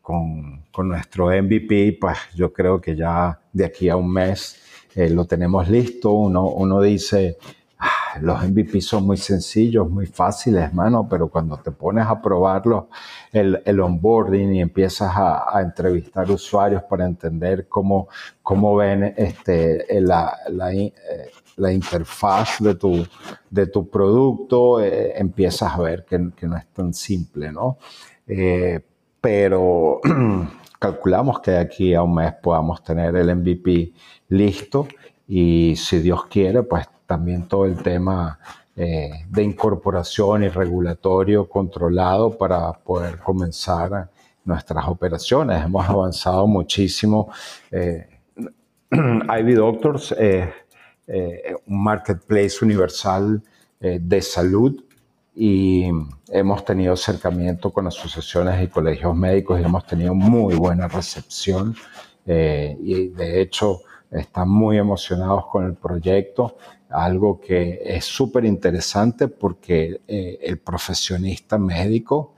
[0.01, 4.57] con, con, nuestro MVP, pues yo creo que ya de aquí a un mes
[4.95, 6.11] eh, lo tenemos listo.
[6.11, 7.37] Uno, uno dice,
[8.21, 12.89] los MVP son muy sencillos, muy fáciles, hermano, pero cuando te pones a probarlo,
[13.31, 18.07] el, el onboarding y empiezas a, entrevistar usuarios para entender cómo,
[18.41, 20.93] cómo ven este, la, la, eh,
[21.57, 23.05] la interfaz de tu,
[23.49, 27.77] de tu producto, eh, empiezas a ver que, no es tan simple, ¿no?
[28.27, 28.79] Eh,
[29.19, 29.99] pero
[30.79, 33.93] calculamos que de aquí a un mes podamos tener el MVP
[34.29, 34.87] listo
[35.27, 38.37] y si Dios quiere, pues también todo el tema
[38.75, 44.11] eh, de incorporación y regulatorio controlado para poder comenzar
[44.45, 45.65] nuestras operaciones.
[45.65, 47.31] Hemos avanzado muchísimo.
[47.71, 48.07] Eh,
[48.91, 50.49] Ivy Doctors es
[51.07, 53.41] eh, un marketplace universal
[53.79, 54.83] de salud
[55.35, 55.85] y
[56.29, 61.75] hemos tenido acercamiento con asociaciones y colegios médicos y hemos tenido muy buena recepción
[62.25, 66.57] y de hecho están muy emocionados con el proyecto,
[66.89, 72.33] algo que es súper interesante porque eh, el profesionista médico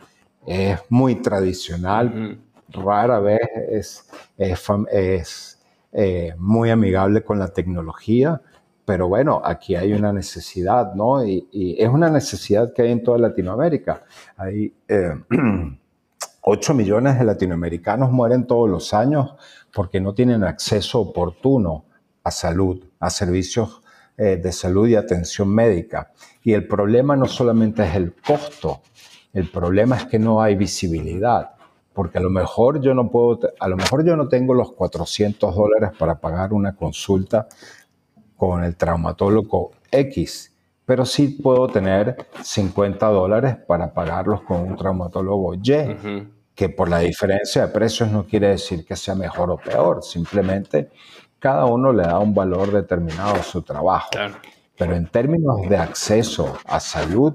[0.45, 2.39] es muy tradicional,
[2.69, 3.39] rara vez
[3.69, 5.59] es, es,
[5.91, 8.41] eh, muy amigable con la tecnología,
[8.85, 11.23] pero bueno, aquí hay una necesidad, ¿no?
[11.23, 14.03] Y, es una necesidad que hay en toda Latinoamérica.
[14.35, 14.73] Hay
[16.41, 19.35] 8 millones de latinoamericanos mueren todos los años
[19.71, 21.85] porque no tienen acceso oportuno
[22.23, 23.78] a salud, a servicios
[24.21, 26.11] eh, de salud y atención médica.
[26.43, 28.81] Y el problema no solamente es el costo,
[29.31, 31.51] el problema es que no hay visibilidad,
[31.93, 35.55] porque a lo mejor yo no puedo, a lo mejor yo no tengo los 400
[35.55, 37.47] dólares para pagar una consulta
[38.35, 40.53] con el traumatólogo X,
[40.85, 45.61] pero sí puedo tener 50 dólares para pagarlos con un traumatólogo Y
[46.53, 50.89] que por la diferencia de precios no quiere decir que sea mejor o peor, simplemente
[51.39, 54.09] cada uno le da un valor determinado a su trabajo.
[54.77, 57.33] Pero en términos de acceso a salud,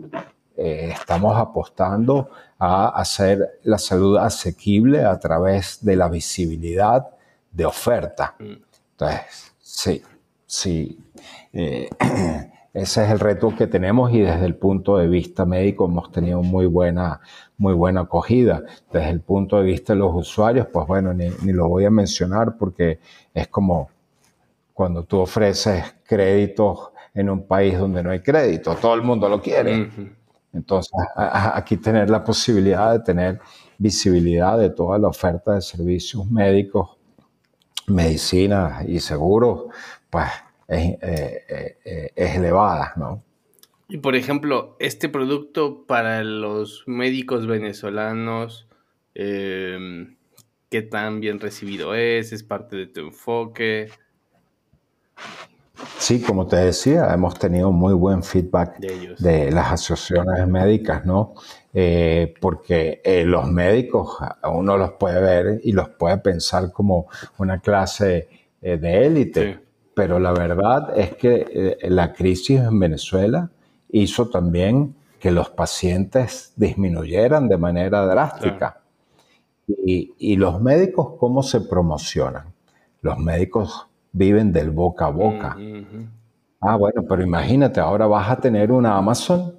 [0.57, 7.07] eh, estamos apostando a hacer la salud asequible a través de la visibilidad
[7.51, 8.35] de oferta.
[8.39, 8.53] Mm.
[8.93, 10.03] Entonces, sí,
[10.47, 10.99] sí.
[11.53, 11.89] Eh,
[12.75, 16.43] ese es el reto que tenemos y desde el punto de vista médico hemos tenido
[16.43, 17.21] muy buena,
[17.57, 18.63] muy buena acogida.
[18.93, 22.57] Desde el punto de vista de los usuarios, pues bueno, ni, lo voy a mencionar
[22.57, 22.99] porque
[23.33, 23.91] es como
[24.75, 29.41] cuando tú ofreces créditos en un país donde no hay crédito, todo el mundo lo
[29.41, 29.89] quiere.
[30.53, 33.41] Entonces, aquí tener la posibilidad de tener
[33.79, 36.99] visibilidad de toda la oferta de servicios médicos,
[37.87, 39.67] medicina y seguros,
[40.11, 40.29] pues
[40.69, 43.23] es, eh, eh, es elevada, ¿no?
[43.89, 48.67] Y por ejemplo, este producto para los médicos venezolanos,
[49.15, 50.17] em,
[50.71, 52.33] ¿qué tan bien recibido es?
[52.33, 53.91] ¿Es parte de tu enfoque?
[55.99, 61.35] Sí, como te decía, hemos tenido muy buen feedback de, las asociaciones médicas, ¿no?
[61.73, 67.09] Eh, porque los médicos uno los puede ver y los puede pensar como
[67.39, 68.29] una clase
[68.61, 73.51] de élite, pero la verdad es que eh, la crisis en Venezuela
[73.91, 78.81] hizo también que los pacientes disminuyeran de manera drástica.
[79.67, 82.53] Y, los médicos, ¿cómo se promocionan?
[83.01, 85.57] Los médicos viven del boca a boca.
[85.57, 86.09] Mm,
[86.61, 89.55] ah, bueno, pero imagínate, ahora vas a tener una Amazon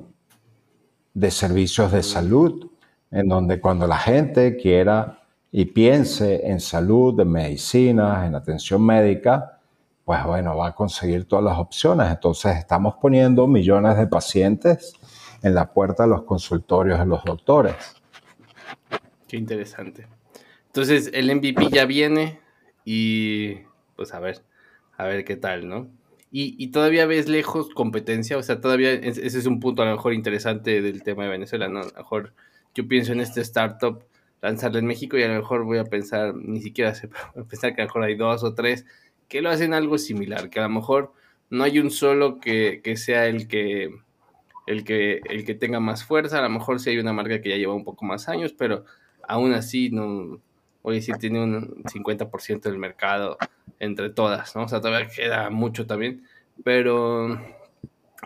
[1.14, 2.04] de servicios de mm.
[2.04, 2.72] salud,
[3.12, 5.20] en donde cuando la gente quiera
[5.52, 9.60] y piense en salud, en medicina, en atención médica,
[10.04, 12.10] pues bueno, va a conseguir todas las opciones.
[12.10, 14.94] Entonces estamos poniendo millones de pacientes
[15.42, 17.76] en la puerta de los consultorios de los doctores.
[19.28, 20.08] Qué interesante.
[20.68, 22.40] Entonces el MVP ya viene
[22.84, 23.60] y
[23.96, 24.44] pues a ver,
[24.98, 25.90] a ver qué tal, ¿no?
[26.38, 30.14] Y, todavía ves lejos competencia, o sea, todavía ese es un punto a lo mejor
[30.14, 31.80] interesante del tema de Venezuela, ¿no?
[31.80, 32.34] A lo mejor
[32.74, 34.04] yo pienso en este startup,
[34.42, 37.10] lanzarlo en México y a lo mejor voy a pensar, ni siquiera sé,
[37.50, 38.86] pensar que a lo mejor hay dos o tres
[39.30, 41.14] que lo hacen algo similar, que a lo mejor
[41.50, 43.96] no hay un solo que, sea el que,
[44.68, 47.50] el, que, el que tenga más fuerza, a lo mejor sí hay una marca que
[47.50, 48.84] ya lleva un poco más años, pero
[49.28, 50.42] aún así no,
[50.94, 53.38] a decir, tiene un 50% del mercado
[53.80, 54.64] entre todas, ¿no?
[54.64, 56.24] O sea, todavía queda mucho también,
[56.64, 57.40] pero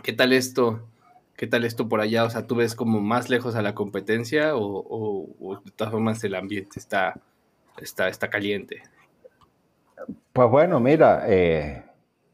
[0.04, 0.88] ¿qué tal esto?
[1.36, 2.26] ¿Qué tal esto por allá?
[2.26, 6.36] O sea, ¿tú ves como más lejos a la competencia o, de todas formas el
[6.36, 7.20] ambiente está,
[7.82, 8.84] está, está caliente?
[10.34, 11.84] Pues bueno, mira, eh,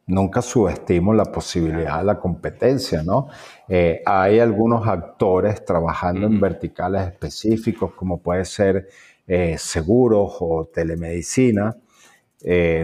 [0.07, 3.27] nunca subestimo la posibilidad de la competencia, ¿no?
[3.67, 8.87] Eh, hay algunos actores trabajando en verticales específicos, como puede ser
[9.27, 11.75] eh, seguros o telemedicina.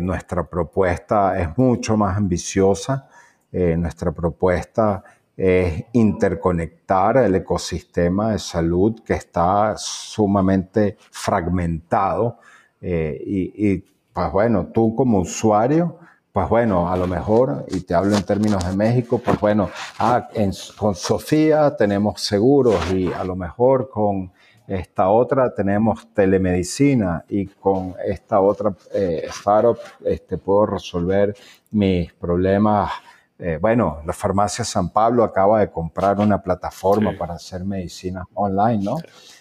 [0.02, 3.08] nuestra propuesta es mucho más ambiciosa.
[3.52, 5.04] nuestra propuesta
[5.38, 12.40] es interconectar el ecosistema de salud que está sumamente fragmentado
[12.82, 15.98] y, y pues bueno, tú como usuario,
[16.32, 19.70] pues bueno, a lo mejor, y te hablo en términos de México, pues bueno,
[20.00, 20.30] ah,
[20.78, 24.32] con Sofía tenemos seguros y a lo mejor con
[24.68, 31.36] esta otra tenemos telemedicina y con esta otra eh, startup este, puedo resolver
[31.72, 32.92] mis problemas.
[33.38, 38.84] Eh, bueno, la farmacia San Pablo acaba de comprar una plataforma para hacer medicina online,
[38.84, 38.98] ¿no?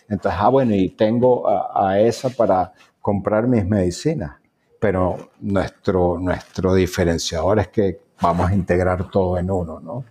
[0.09, 4.41] Entonces, ah, bueno, y tengo a esa para comprar mis medicinas
[4.81, 10.05] pero nuestro, nuestro diferenciador es que vamos a integrar todo en uno, ¿no?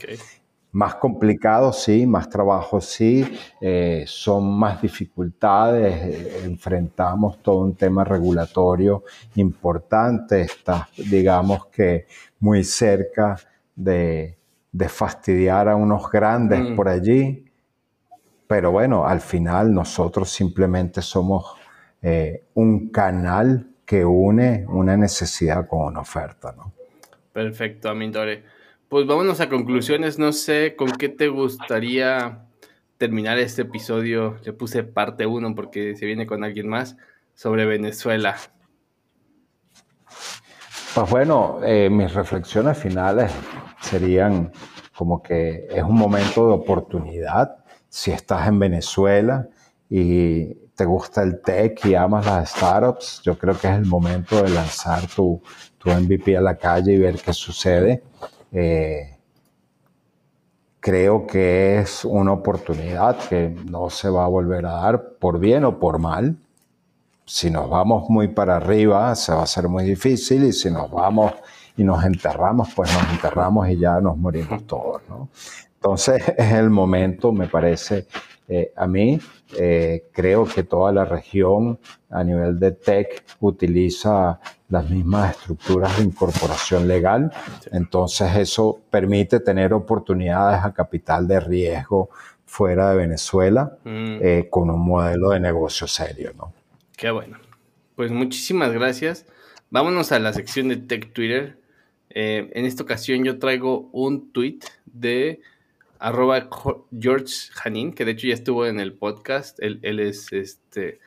[0.71, 3.25] Más complicado, sí, más trabajo, sí,
[3.59, 9.03] eh, son más dificultades, eh, enfrentamos todo un tema regulatorio
[9.35, 12.05] importante, está, digamos que
[12.39, 13.35] muy cerca
[13.75, 14.35] de,
[14.87, 16.75] fastidiar a unos grandes mm.
[16.75, 17.45] por allí,
[18.47, 21.55] pero bueno, al final nosotros simplemente somos
[22.01, 26.71] eh, un canal que une una necesidad con una oferta, ¿no?
[27.33, 28.43] Perfecto, Amintore.
[28.89, 30.17] Pues vámonos a conclusiones.
[30.17, 32.47] No sé con qué te gustaría
[32.97, 34.37] terminar este episodio.
[34.43, 36.97] Le puse parte 1 porque se viene con alguien más
[37.35, 38.35] sobre Venezuela.
[40.95, 43.31] Pues bueno, eh, mis reflexiones finales
[43.79, 44.51] serían
[44.97, 47.63] como que es un momento de oportunidad.
[47.89, 49.47] Si estás en Venezuela
[49.87, 54.41] y te gusta el tech y amas las startups, yo creo que es el momento
[54.41, 55.43] de lanzar tu,
[55.77, 58.01] tu MVP a la calle y ver qué sucede.
[58.51, 59.17] Eh,
[60.79, 65.65] creo que es una oportunidad que no se va a volver a dar por bien
[65.65, 66.37] o por mal.
[67.25, 70.89] Si nos vamos muy para arriba, se va a hacer muy difícil y si nos
[70.89, 71.33] vamos
[71.77, 75.01] y nos enterramos, pues nos enterramos y ya nos morimos todos.
[75.75, 78.07] Entonces es el momento, me parece,
[78.47, 79.19] eh, a mí,
[79.57, 81.79] eh, creo que toda la región
[82.09, 84.39] a nivel de tech utiliza
[84.69, 87.31] las mismas estructuras de incorporación legal.
[87.71, 92.09] Entonces eso permite tener oportunidades a capital de riesgo
[92.45, 94.17] fuera de Venezuela mm.
[94.21, 96.31] eh, con un modelo de negocio serio.
[96.37, 96.53] ¿no?
[96.95, 97.37] Qué bueno.
[97.95, 99.25] Pues muchísimas gracias.
[99.69, 101.59] Vámonos a la sección de Tech Twitter.
[102.09, 105.41] en esta ocasión yo traigo un tweet de
[105.99, 106.47] arroba
[106.97, 109.61] George Hanin, que de hecho ya estuvo en el podcast.
[109.61, 110.99] Él, es este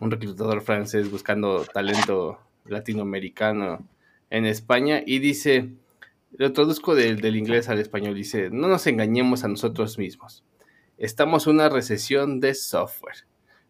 [0.00, 2.38] un reclutador francés buscando talento
[2.68, 3.88] latinoamericano
[4.30, 5.70] en España y dice,
[6.36, 10.44] lo traduzco del, del inglés al español, dice, no nos engañemos a nosotros mismos.
[10.98, 13.26] Estamos en una recesión de software.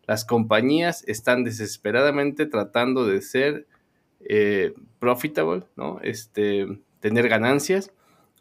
[0.06, 3.66] Las compañías están desesperadamente tratando de ser
[4.20, 6.00] eh, profitable, ¿no?
[6.02, 6.66] Este,
[7.00, 7.92] tener ganancias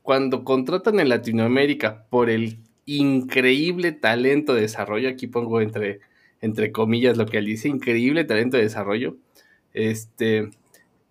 [0.02, 6.00] cuando contratan en Latinoamérica por el increíble talento de desarrollo, aquí pongo entre,
[6.42, 9.18] entre comillas lo que él dice, increíble talento de desarrollo,
[9.76, 10.50] este,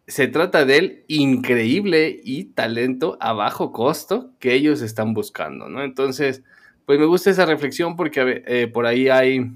[0.06, 5.82] se trata del increíble y talento a bajo costo que ellos están buscando, ¿no?
[5.84, 6.42] Entonces,
[6.86, 9.50] pues me gusta esa reflexión porque eh, por ahí hay,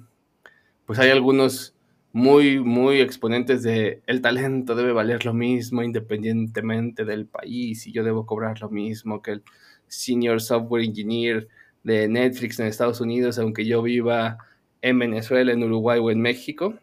[0.87, 1.75] pues hay algunos
[2.13, 8.03] muy, muy exponentes de el talento debe valer lo mismo independientemente del país y yo
[8.03, 9.43] debo cobrar lo mismo que el
[9.87, 11.49] senior software engineer
[11.83, 14.39] de Netflix en Estados Unidos, aunque yo viva
[14.83, 16.75] en Venezuela, en Uruguay o en México.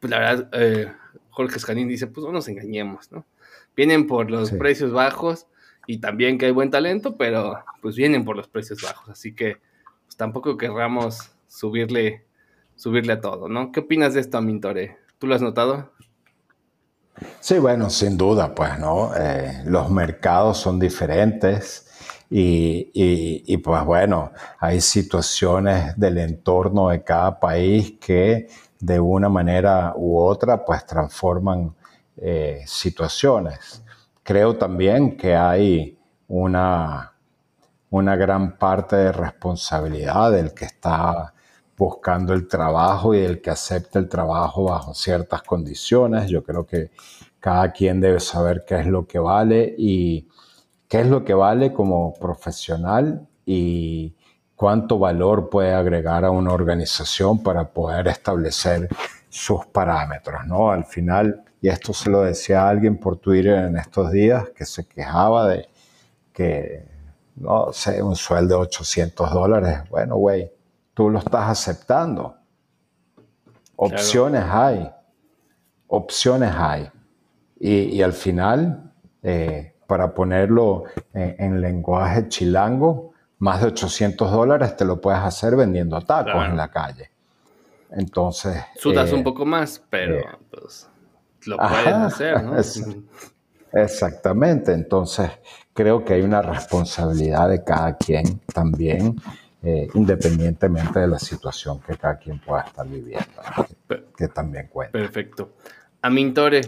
[0.00, 0.92] Pues la verdad, eh,
[1.30, 3.24] Jorge Escanín dice, pues no nos engañemos, ¿no?
[3.76, 5.46] Vienen por los precios bajos
[5.86, 9.56] y también que hay buen talento, pero pues vienen por los precios bajos, así que
[10.06, 12.24] pues, tampoco querramos subirle
[12.80, 13.72] subirle a todo, ¿no?
[13.72, 14.96] ¿Qué opinas de esto, Amintore?
[15.18, 15.92] ¿Tú lo has notado?
[17.40, 19.14] Sí, bueno, sin duda, pues, ¿no?
[19.14, 21.89] Eh, los mercados son diferentes
[22.32, 30.16] y, pues bueno, hay situaciones del entorno de cada país que de una manera u
[30.18, 31.74] otra pues transforman
[32.16, 33.82] eh, situaciones.
[34.22, 37.12] Creo también que hay una,
[37.90, 41.34] una gran parte de responsabilidad del que está
[41.76, 46.28] buscando el trabajo y el que acepta el trabajo bajo ciertas condiciones.
[46.28, 46.90] Yo creo que
[47.40, 50.28] cada quien debe saber qué es lo que vale y
[50.90, 54.16] qué es lo que vale como profesional y
[54.56, 58.88] cuánto valor puede agregar a una organización para poder establecer
[59.28, 60.72] sus parámetros, ¿no?
[60.72, 64.64] Al final, y esto se lo decía a alguien por Twitter en estos días, que
[64.64, 65.68] se quejaba de
[66.32, 66.88] que,
[67.36, 70.50] no sé, un sueldo de 800 dólares, bueno, güey,
[70.92, 72.34] tú lo estás aceptando.
[73.76, 74.90] Opciones hay,
[75.86, 76.90] opciones hay.
[77.60, 85.00] Y, al final, eh, para ponerlo en, lenguaje chilango, más de 800 dólares te lo
[85.00, 87.10] puedes hacer vendiendo tacos en la calle.
[87.90, 88.62] Entonces...
[88.76, 90.88] Sudas un eh, poco más, pero eh, pues,
[91.44, 92.56] lo puedes hacer, ¿no?
[93.72, 94.72] exactamente.
[94.72, 95.28] Entonces,
[95.74, 99.16] creo que hay una responsabilidad de cada quien también
[99.60, 103.26] eh, independientemente de la situación que cada quien pueda estar viviendo,
[104.16, 104.92] que, también cuenta.
[104.92, 105.50] Perfecto.
[106.00, 106.60] Amintore,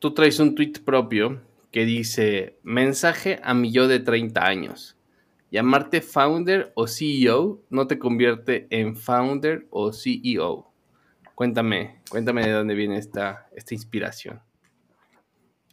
[0.00, 4.96] tú traes un tweet propio que dice, mensaje a mi yo de 30 años.
[5.50, 10.70] Llamarte founder o CEO no te convierte en founder o CEO.
[11.34, 14.40] Cuéntame, cuéntame de dónde viene esta, esta inspiración.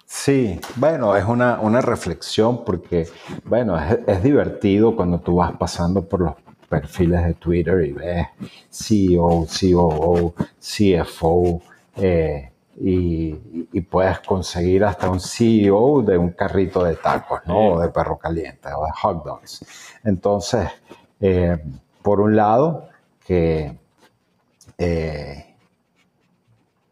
[0.05, 3.07] Sí, bueno, es una, una reflexión porque,
[3.43, 3.75] bueno,
[4.07, 6.35] es, divertido cuando tú vas pasando por los
[6.69, 8.27] perfiles de Twitter y ves
[8.69, 11.61] CEO, COO, CFO,
[11.97, 13.34] eh, y,
[13.89, 17.73] puedes conseguir hasta un CEO de un carrito de tacos, ¿no?
[17.73, 19.65] O de perro caliente, o de hot dogs.
[20.03, 20.69] Entonces,
[21.19, 21.57] eh,
[22.01, 22.89] por un lado,
[23.26, 23.78] que
[24.78, 25.55] eh,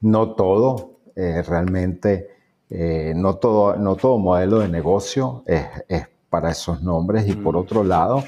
[0.02, 2.34] no todo realmente
[2.70, 7.28] eh, no, todo, no todo modelo de negocio es, para esos nombres.
[7.28, 7.60] Y por mm.
[7.60, 8.24] otro lado,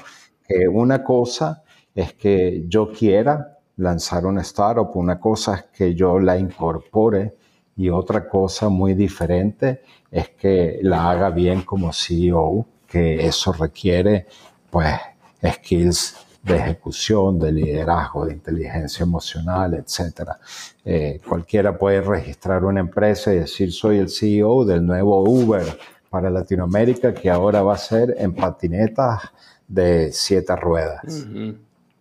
[0.70, 6.38] una cosa es que yo quiera lanzar una startup, una cosa es que yo la
[6.38, 7.34] incorpore
[7.76, 14.26] y otra cosa muy diferente es que la haga bien como CEO, que eso requiere
[14.70, 14.94] pues
[15.44, 20.30] skills de ejecución, de liderazgo, de inteligencia emocional, etc.
[20.84, 25.66] Eh, cualquiera puede registrar una empresa y decir soy el CEO del nuevo Uber
[26.08, 29.22] para Latinoamérica que ahora va a ser en patinetas
[29.66, 31.26] de siete ruedas.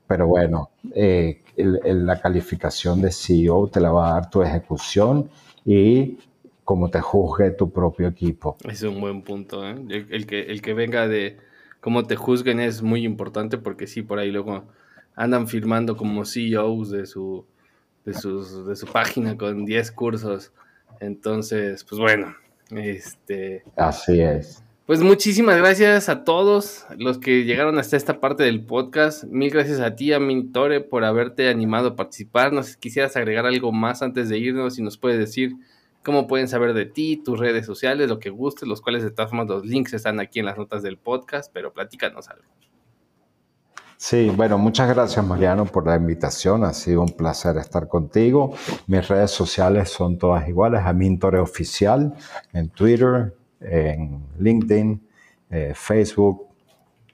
[0.07, 5.29] Pero bueno, eh, la calificación de CEO te la va a dar tu ejecución
[5.65, 6.17] y
[6.63, 8.57] cómo te juzgue tu propio equipo.
[8.63, 9.67] Es un buen punto.
[9.67, 9.75] ¿eh?
[10.09, 11.37] el, que, el que venga de
[11.81, 14.63] cómo te juzguen es muy importante porque sí, por ahí luego
[15.15, 17.45] andan firmando como CEOs de su,
[18.03, 20.51] de, de su página con 10 cursos.
[20.99, 22.35] Entonces, pues bueno,
[22.71, 23.63] este...
[23.75, 24.64] Así es.
[24.85, 29.23] Pues muchísimas gracias a todos los que llegaron hasta esta parte del podcast.
[29.23, 32.53] Mil gracias a ti, a Mintore, por haberte animado a participar.
[32.53, 35.53] No sé si quisieras agregar algo más antes de irnos y nos puedes decir
[36.03, 39.31] cómo pueden saber de ti, tus redes sociales, lo que gustes, los cuales de todas
[39.31, 42.45] formas los links están aquí en las notas del podcast, pero platícanos algo.
[43.97, 48.53] Sí, bueno, muchas gracias Mariano por la invitación, ha sido un placer estar contigo.
[48.85, 52.13] Mis redes sociales son todas iguales, a Mintore Oficial
[52.53, 55.01] en Twitter, en LinkedIn,
[55.49, 56.47] eh, Facebook,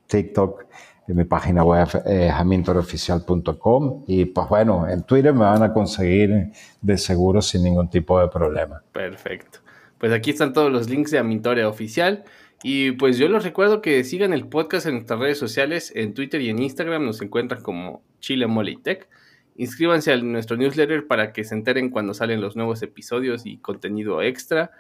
[0.08, 0.66] TikTok
[1.14, 6.98] mi página web es amintoreoficial.com y pues bueno, en Twitter me van a conseguir de
[6.98, 8.82] seguro sin ningún tipo de problema.
[8.92, 9.60] Perfecto.
[9.98, 12.24] Pues aquí están todos los links de Amintore Oficial.
[12.64, 16.42] Y pues yo les recuerdo que sigan el podcast en nuestras redes sociales, en Twitter
[16.42, 18.48] y en Instagram nos encuentran como Chile
[18.84, 19.10] Tech.
[19.56, 24.22] Inscríbanse a nuestro newsletter para que se enteren cuando salen los nuevos episodios y contenido
[24.22, 24.72] extra.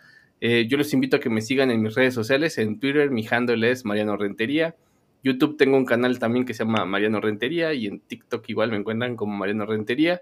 [0.42, 2.58] Eh, yo los invito a que me sigan en mis redes sociales.
[2.58, 4.76] En Twitter mi handle es Mariano Rentería.
[5.24, 8.78] YouTube tengo un canal también que se llama Mariano Rentería y en TikTok igual me
[8.78, 10.22] encuentran como Mariano Rentería.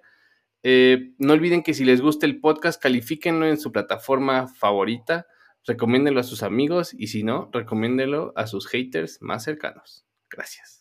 [0.61, 5.26] Eh, no olviden que si les gusta el podcast, califíquenlo en su plataforma favorita,
[5.65, 10.05] recomiéndenlo a sus amigos y si no, recomiéndenlo a sus haters más cercanos.
[10.30, 10.79] Gracias.